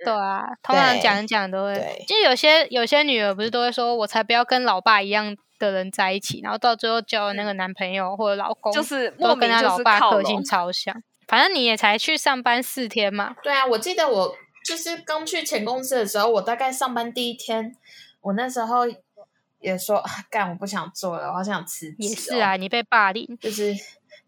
[0.05, 10.43] 对啊，通常对讲一讲都会对，就有些有些女儿不是都会说，我才不要跟老爸一样的人在一起，然后到最后交了那个男朋友或者老公，就是莫都跟他老爸个性。
[10.45, 11.03] 超像。
[11.29, 14.35] 反正你也才去上班四天嘛，对啊，我记得我
[14.67, 17.75] 就是刚去前公司的时候，我大概上班第一天，
[18.21, 18.83] 我那时候
[19.61, 23.75] 也说，啊干，我不想做了，我好想辞职、也是啊，，你被霸凌，就是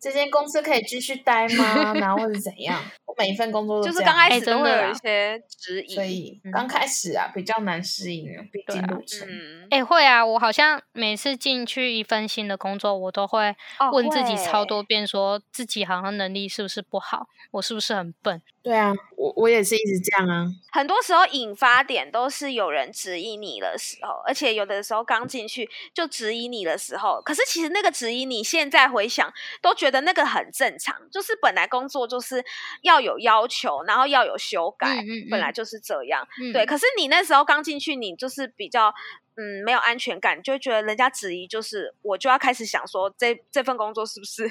[0.01, 1.95] 这间公司可以继续待吗？
[1.95, 2.81] 然后或者怎样？
[3.07, 9.29] 我每一份工作都这样就是刚开哎始都会有真的啦一些质疑，所以嗯刚开始啊比较难适应啊，毕对啊竟路程。
[9.29, 18.43] 嗯，哎、会啊，我好像每次进去一份新的工作，我都会哦问自己超多遍，说自己好像能力是不是不好，我是不是很笨？
[18.63, 20.47] 对啊，我我也是一直这样啊。
[20.73, 32.45] 很多时候引发点都是有人质疑你的时候，而且有的时候刚进去就质疑你的时候，可是其实那个质疑你现在回想都觉得那个很正常，就是本来工作就是
[32.83, 36.27] 要有要求，然后要有修改，嗯嗯嗯本来就是这样。
[36.41, 38.95] 嗯，对，可是你那时候刚进去，你就是比较
[39.37, 44.51] 嗯没有安全感，就觉得人家质疑，就是我就要开始想说这这份工作是不是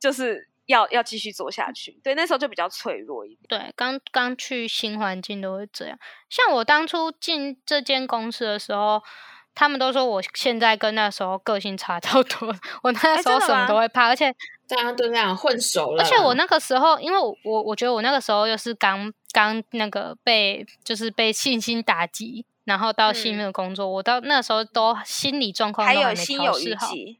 [0.00, 2.00] 就是要要继续做下去？
[2.02, 3.40] 对，那时候就比较脆弱一点。
[3.48, 5.98] 对，刚刚去新环境都会这样。
[6.30, 9.02] 像我当初进这间公司的时候，
[9.54, 12.54] 他们都说我现在跟那时候个性差超多。
[12.82, 14.34] 我那哎时候什么都会怕，而且
[14.66, 26.74] 大家都那样混熟了，而且我那个时候，因为我我我觉得我那个时候又是刚刚那个被就是被信心打击，然后到新嗯的工作，我到那时候都心理状况还有心有余。
[26.76, 27.18] 悸，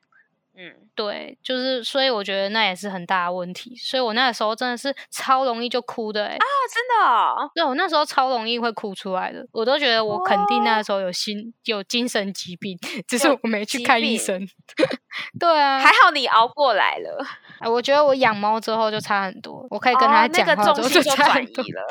[0.57, 14.49] 嗯，对，就是所以我觉得那也是很大的问题，所以我那个时候真的是超容易就哭的、欸，啊，真的、哦，对我那时候超容易会哭出来的，我都觉得我肯定那个时候有心有精神疾病，只是我没去看医生。
[15.39, 17.25] 对啊，还好你熬过来了，
[17.61, 21.55] 哎我觉得我养猫之后就差很多，我可以跟哦它讲那个话之后就重心就差很多。
[21.55, 21.83] 转移了。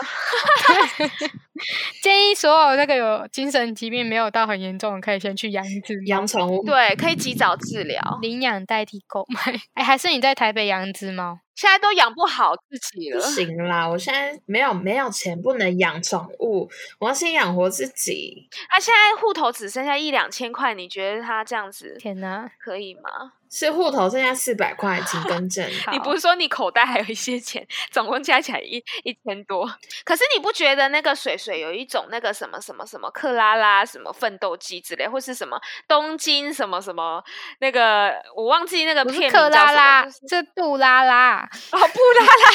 [2.01, 8.01] 建议所有那个有精神疾病没有到很严重的，可以先去养一只养宠物，对，可以及早治疗。
[8.21, 9.53] 领养代替购买。
[9.76, 11.39] 哎，还是你在台北养一只猫？
[11.55, 13.29] 现在都养不好自己了不了。
[13.33, 18.47] 行啦，我现在没有没有钱，不能养宠物，我要先养活自己。
[18.69, 22.49] 他现在户头只剩下一两千块，你觉得他这样子天哪！
[22.59, 23.33] 可以吗？
[23.53, 25.63] 是户头剩下四百块，请更正。
[25.93, 29.69] 你不是说你口袋还有一些钱，总共加起来一一千多？
[30.03, 37.23] 可是你不觉得那个水水有一种那个什么什么什么克拉拉什么奋斗机之类，或是什么东京什么什么
[37.59, 42.51] 那个我忘记那个片名克拉叫什么拉，就是是杜拉拉，哦布拉拉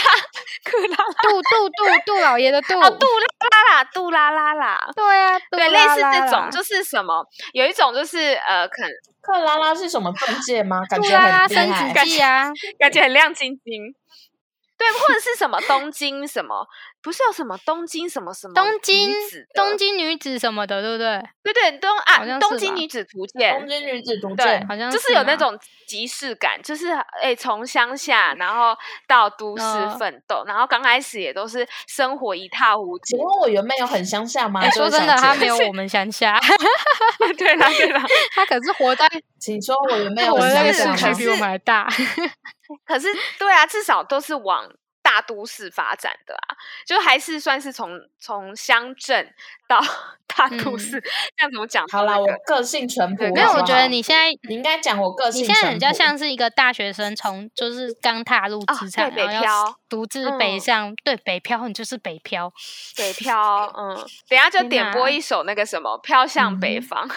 [0.65, 2.77] 克拉拉 杜杜杜杜老爷的杜。
[2.81, 4.91] 哦杜拉拉啦杜拉拉啦。
[4.97, 8.91] 对啊，杜对，类似这种就是什么，有一种就是呃，可能
[9.31, 10.81] 克拉拉是什么钻戒吗？
[10.89, 11.93] 感觉很厉害。
[11.93, 13.95] 殖剂啊，感觉很亮晶晶。
[14.79, 16.65] 对，或者是什么东京什么，
[17.03, 21.21] 不是有什么东京什么什么东京女子的东京女子什么的，对不对？
[21.43, 25.59] 对对东啊东京女子图鉴东，京女子图对鉴，好像就是有那嘛种
[25.89, 26.89] 即视感，就是
[27.21, 28.77] 哎从乡下然后
[29.09, 33.19] 到都市嗯奋斗，然后刚开始也都是生活一塌糊涂请。
[33.19, 34.61] 问我原本有很乡下吗？
[34.63, 36.39] 哎说真的，他 没有我们乡下，
[37.37, 38.05] 对 啦对啦，
[38.37, 39.09] 他可是活在
[39.41, 40.97] 请说我原本有那个乡？
[40.97, 41.89] 市区比我们还大。
[42.85, 43.09] 可是
[43.39, 44.69] 对啊，至少都是往
[45.03, 46.57] 大都市发展的啊，
[46.87, 49.33] 就还是算是从从乡镇
[49.67, 49.81] 到
[50.37, 51.01] 大都嗯市，
[51.37, 51.87] 这样怎么讲？
[51.89, 53.25] 好啦，我那个个性淳朴。
[53.33, 55.47] 没有，我觉得你现在你应该讲我个性你。
[55.47, 62.53] 现在比较像是一个大学生，从就是刚踏入哦职场，对北然后要漂独自北嗯上，对北漂，你就是北漂。
[62.97, 63.97] 北漂，嗯，
[64.29, 67.09] 等下就天点播一首那个什么《飘向北嗯方》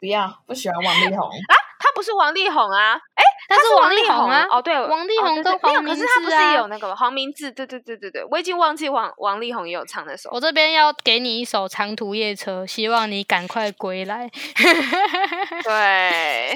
[0.00, 1.28] 不要不喜欢王力宏，
[1.82, 7.50] 他不是王力宏啊，哎，他是王力宏啊，哦，对，王力哦宏跟黄可是他不是有那个黄明志？
[7.50, 10.28] 对对对对对，我已经忘记王王力宏也有唱那首。
[10.32, 14.28] 我这边要给你一首《长途夜车》，希望你赶快归来。
[15.64, 16.52] 对，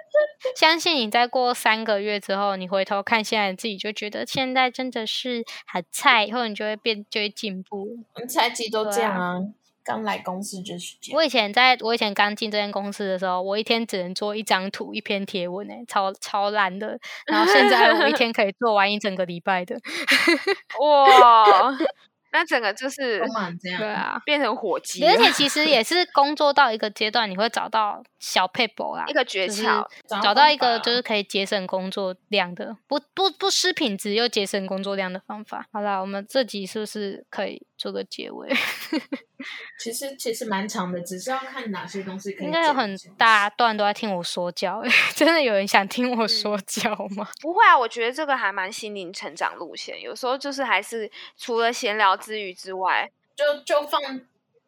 [0.54, 7.96] 相信你再过三个月之后，你回头看现在的自己，就觉得现在真的是很菜，以后你就会变，就会进步。
[8.14, 9.38] 我们才几都这样啊。
[9.86, 11.16] 刚来公司就是这样。
[11.16, 16.98] 我以前在我以前刚进这间公司的时候，我一天只能做一张图、一篇贴文，诶，超超烂的。
[17.26, 19.76] 然后现在我一天可以做完一整个礼拜的。
[20.82, 21.72] 哇，
[22.32, 23.24] 那整个就 是？
[23.78, 29.86] 对啊，变成火鸡，而且其实也是工作到一个阶段，你会找到小 paper 啦一，个诀就是窍。
[30.22, 35.66] 找到一个就是可以节省工作量的，不不不失品质又节省工作量的方法。
[35.72, 38.48] 好啦，我们这集是不是可以做个结尾？
[39.78, 42.46] 其实其实蛮长的，只是要看哪些东西可以。
[42.46, 44.82] 应该有很大段都在听我说教，
[45.14, 47.28] 真的有人想听嗯我说教吗？
[47.40, 50.00] 不会啊，我觉得这个还蛮心灵成长路线。
[50.00, 54.00] 有时候就是还是除了闲聊之余之外，就就放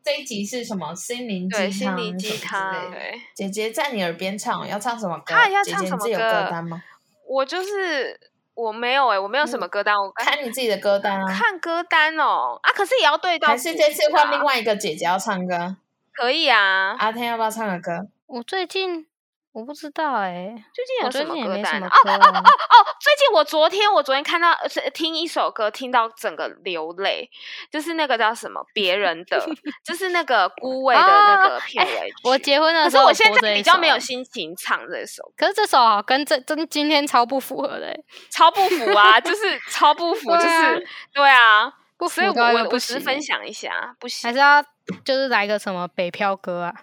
[0.04, 5.34] 这一集是什么心灵鸡对汤，心灵鸡汤，对姐姐在你耳边唱，要唱什么歌？
[5.34, 6.82] 啊要姐唱什么姐你自己有歌歌单吗？
[7.28, 8.18] 我就是
[8.58, 11.24] 我没有哎、我没有什么歌单，我看你自己的歌单啊。
[11.32, 15.76] 看歌单哦啊，可是也要对到还是这次换另外外一个姐姐要唱歌？
[16.12, 16.96] 可以啊。
[16.98, 18.08] 阿天要不要唱个歌？
[18.26, 19.06] 我最近
[19.52, 21.88] 我不知道哎、最近我有什么歌单啊？
[21.88, 22.38] 哦哦哦。
[22.38, 27.28] 哦，最近我昨天我昨天看到呃是听一首歌，听到整个流泪，
[27.72, 29.44] 就是那个叫什么别人的，
[29.84, 32.14] 就是那个孤味的那个片尾曲。
[32.24, 44.32] 我结婚的可时候是我现在比较没有心情唱这首，可是这首好跟这跟今天超不符合的、欸，超不符啊，就是超不符，就是对啊，不所以我符我我只分享一下，不行还。
[44.32, 44.62] 是要
[45.04, 46.74] 就是来个什么北漂歌啊？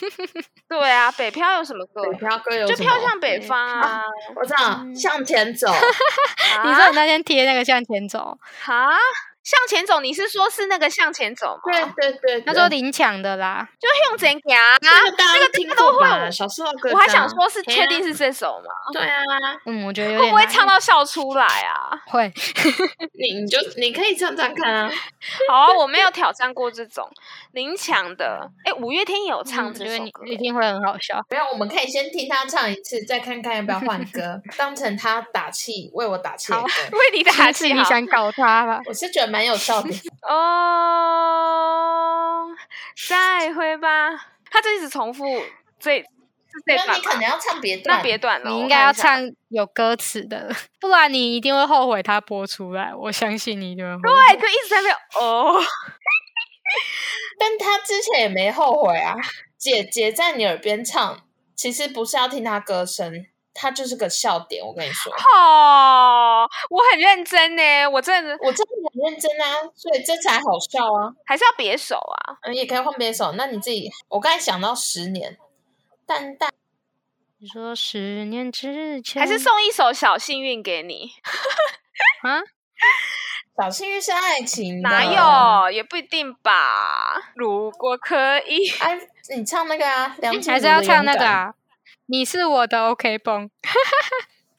[0.68, 2.02] 对啊，北漂有什么歌？
[2.10, 4.02] 北漂歌有就飘向北方啊！
[4.34, 5.68] 我知道，嗯向前走。
[6.64, 8.88] 你说啊你那天贴那个向前走，哈，
[9.44, 11.92] 向前走，你是说是那个向前走吗？
[11.96, 13.68] 对对对，那时候对林抢的啦。
[13.78, 14.78] 就向前行啊！
[14.80, 16.30] 这个大家都听都会过吧？
[16.30, 18.70] 小时候的歌我还想说是确定是这首吗？
[18.92, 19.22] 对啊，
[19.66, 21.92] 嗯，我觉得会不会唱到笑出来啊？
[22.06, 22.32] 会？
[23.12, 24.90] 你你就你可以唱唱看啊。
[25.48, 27.06] 好啊，我没有挑战过这种
[27.52, 28.50] 林强的。
[28.64, 31.20] 哎，五月天也有唱嗯我觉得你这首歌，一定会很好笑。
[31.28, 36.66] 没有，我们可以先听他唱一次，再看看要不要换歌， 当成他打气，为我打气的歌。
[36.92, 38.80] 为你打气你想搞他吧？
[38.86, 39.90] 我是觉得蛮有效的。
[40.28, 40.46] 哦，
[43.08, 44.10] 再会吧。
[44.50, 45.24] 他就一直重复
[45.80, 46.06] 这是
[46.64, 48.92] 这你可能要唱别段，那别段了，你应该要。
[48.92, 52.94] 唱有歌词的，不然你一定会后悔他播出来。
[52.94, 54.00] 我相信你一定会。
[54.02, 55.60] 对，就一直在那边哦。
[57.38, 59.16] 但他之前也没后悔啊。
[59.58, 61.20] 姐姐在你耳边唱，
[61.56, 64.64] 其实不是要听他歌声，他就是个笑点。
[64.64, 71.14] 我跟你说，哦，我很认真呢，我真的我真的很认真啊，所以这才好笑啊。
[71.24, 72.36] 还是要别手啊。
[72.42, 73.32] 嗯，也可以换别手。
[73.32, 75.38] 那你自己，我刚才想到十年，
[76.04, 76.50] 淡淡
[77.38, 81.12] 你说十年之前，还是送一首《小幸运》给你？
[82.24, 82.40] 啊？
[83.56, 85.70] 小幸运是爱情，哪有？
[85.70, 87.32] 也不一定吧。
[87.36, 88.98] 如果可以，哎，
[89.36, 90.82] 你唱那个啊，梁静茹还是要？
[90.82, 91.54] 唱那个啊？
[92.06, 93.50] 你是我的 OK 绷，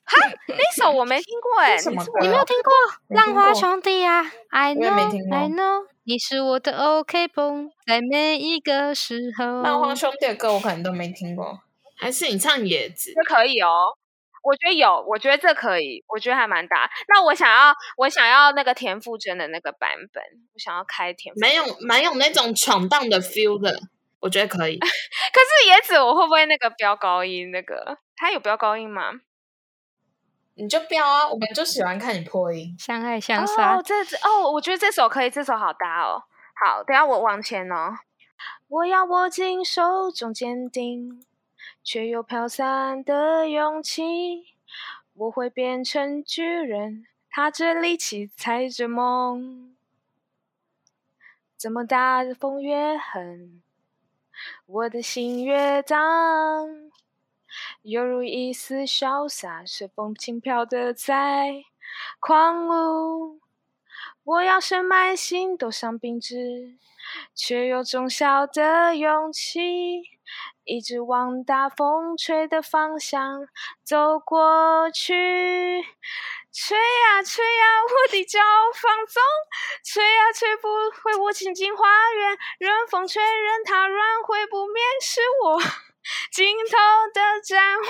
[0.03, 0.15] 哈
[0.47, 2.73] 那首我没听过哎， 这什么你没有听过
[3.09, 9.61] 浪花兄弟啊？I 我也没听 know I know，你是我的 OK 绷，在每一个时候。
[9.61, 11.59] 浪花兄弟的歌我可能都没听过，
[11.97, 13.11] 还是你唱野子？
[13.15, 13.69] 这可以哦。
[14.43, 16.87] 我觉得有，我觉得这可以，我觉得还蛮大。
[17.07, 20.23] 那我想要，我想要那个田馥甄的那个版本，
[20.53, 21.41] 我想要开田馥。
[21.41, 23.81] 蛮有蛮有那种闯荡的 feel 的，
[24.25, 24.77] 我觉得可以。
[24.81, 27.51] 可是野子，我会不会那个飙高音？
[27.51, 29.21] 那个他有飙高音吗？
[30.55, 32.75] 你就飙啊，我们就喜欢看你破音。
[32.79, 36.23] 相爱相杀哦，，这这哦，我觉得这首可以，这首好搭哦。
[36.55, 37.97] 好，等下我往前哦。
[38.67, 41.23] 我要握紧手中坚定，
[41.83, 44.55] 却又飘散的勇气。
[45.13, 49.75] 我会变成巨人，踏着力气，踩着梦。
[51.57, 53.61] 这么大的风越狠，
[54.65, 56.67] 我的心越荡。
[57.81, 61.63] 犹如一丝潇洒，随风轻飘的在
[62.19, 63.39] 狂舞。
[64.23, 66.77] 我要深埋心头上并直，
[67.33, 70.01] 却有种小的勇气，
[70.63, 73.47] 一直往大风吹的方向
[73.83, 75.85] 走过去。
[76.57, 79.21] 吹呀吹呀，我的骄傲放纵，
[79.83, 80.69] 吹呀吹不
[81.03, 85.61] 回我清净花园，任风吹，任它乱，会不灭是我
[86.31, 86.77] 尽头
[87.13, 87.85] 的展望。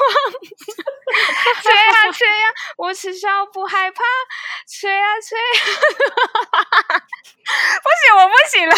[1.61, 4.03] 吹呀吹呀，我吃笑不害怕，
[4.67, 5.43] 吹呀吹呀，
[7.85, 8.75] 不行，我不行了。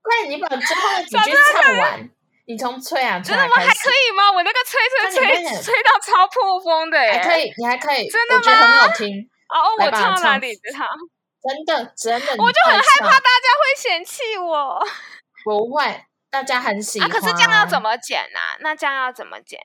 [0.00, 2.10] 快，你把最后的几句唱完。
[2.46, 3.56] 你从吹啊吹真的吗？
[3.56, 4.30] 还可，以吗？
[4.30, 4.80] 我那个吹
[5.10, 7.12] 吹吹吹到超破风的耶！
[7.12, 9.28] 还可以，你还可以，真的我觉得很好听。
[9.48, 10.86] 哦，我唱哪里的唱？
[11.42, 14.82] 真的真的，我就很害怕大大家会嫌弃我
[15.44, 17.02] 不会，大家很喜啊！
[17.02, 17.10] 欢。
[17.10, 18.56] 可是这样要怎么剪啊？
[18.60, 19.60] 那这样要怎么剪？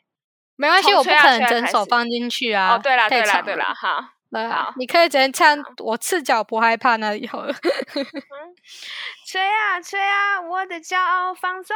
[0.56, 2.76] 没关系，我不从吹啊可能整吹啊开始首放进去啊。
[2.76, 4.19] 哦，对啦，对啦，对啦，好。
[4.78, 7.54] 你可以直接唱“我赤脚不害怕”那里好了。
[9.26, 11.76] 吹啊吹啊，我的骄傲放纵，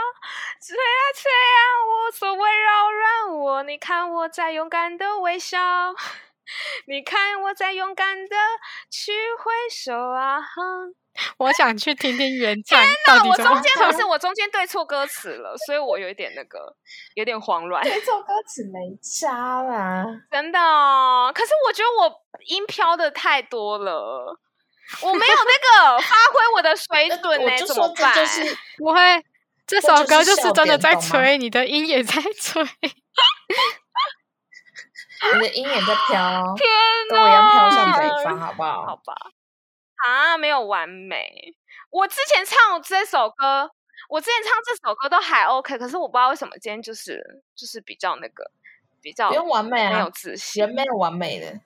[0.62, 3.64] 吹啊吹啊，无所谓扰乱我。
[3.64, 5.60] 你看我在勇敢的微笑，
[6.88, 8.36] 你看我在勇敢的
[8.90, 10.42] 去挥手啊！
[10.42, 10.94] 哼
[11.38, 16.76] 我想去听听原唱天哪我中间不是我中间对错歌词了，所以我有一点那个，
[17.16, 17.84] 有点慌乱。
[17.84, 20.06] 对错歌词没差啦。
[20.32, 24.38] 真的哦，可是我觉得我音飘的太多了，
[25.02, 28.16] 我没有那个 发挥我的水准呢、我就怎么办？
[28.16, 29.24] 就是不会。
[29.66, 32.62] 这首歌就是真的在吹，你的音也在吹。
[35.34, 36.68] 你的音也在飘哦， 天
[37.10, 38.86] 跟我一样飘向哪北方，好不好？
[38.88, 39.16] 好吧，
[40.06, 41.56] 啊，没有完美。
[41.90, 43.70] 我之前唱这首歌，
[44.10, 47.22] 我之前唱这首歌都还 OK，可是我不知道为什么今天就是
[47.56, 48.52] 就是比较那个
[49.02, 50.66] 比较不用完美啊没有啊，自信。
[50.66, 51.62] 人没有完美的。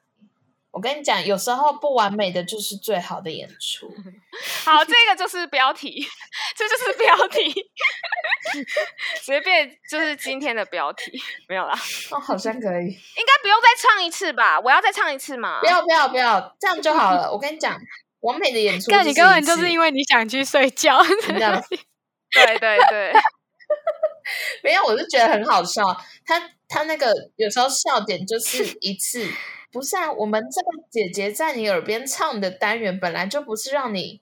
[0.69, 3.91] 我跟你讲，有时候不完美的就是最好的演出。
[4.63, 6.05] 好，这个就是标题，
[6.55, 7.71] 这就是标题，
[9.23, 11.73] 随便就是今天的标题，没有啦，
[12.11, 12.85] 哦，好像可以。
[12.85, 12.91] 应
[13.25, 14.59] 该不用再唱一次吧？
[14.59, 15.61] 我要再唱一次吗？
[15.61, 17.31] 不要不要不要，这样就好了。
[17.31, 17.79] 我跟你讲，
[18.21, 21.01] 完美的演出，但你根本就是因为为你想去睡觉。
[21.25, 21.63] 真的
[22.31, 23.13] 对对对，
[24.63, 25.83] 没有，我是觉得很好笑。
[26.25, 29.25] 他他那个有时候笑点就是一次，
[29.71, 30.11] 不是啊？
[30.11, 34.21] 我们这个姐姐在你耳边唱的单元本来就不是让你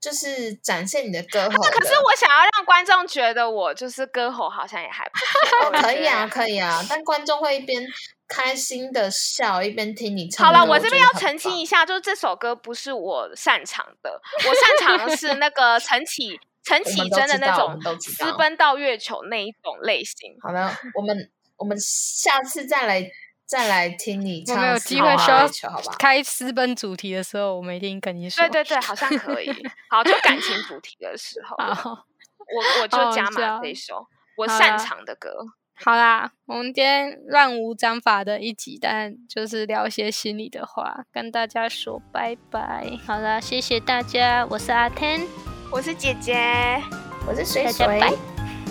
[0.00, 1.70] 就是展现你的歌喉的。
[1.70, 5.68] 可是我想要让观众觉得我就是歌喉好像也还不错。
[5.78, 7.82] 哦可以啊，可以啊，但观众会一边
[8.28, 20.36] 开心的笑，一边听你唱好了，我我这边要澄清一下，就是这首歌不是我擅长的，我擅长的 是那个陈绮陈我绮贞的那种私奔到月球那一种类型。
[20.42, 23.10] 好了，我们我们下次再来
[23.50, 25.92] 再来听你我们有唱《机会需要球》，好吧？
[25.98, 28.40] 开私奔主题的时候，我们一定跟你说。
[28.44, 29.50] 对对对，好像可以。
[29.90, 35.30] 好，就感情主题的时候， 好，我我就加码这一首我擅长的歌。
[35.74, 42.86] 好啦，我们今天乱无章法的一集，但就是聊一些心里的话，跟大家说拜拜。
[43.04, 45.26] 好啦，谢谢大家，我是阿天，
[45.72, 46.80] 我是姐姐，
[47.26, 48.12] 我是水水大家拜，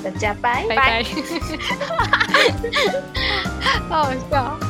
[0.04, 1.04] 大家拜拜拜。
[3.90, 4.69] 好好笑。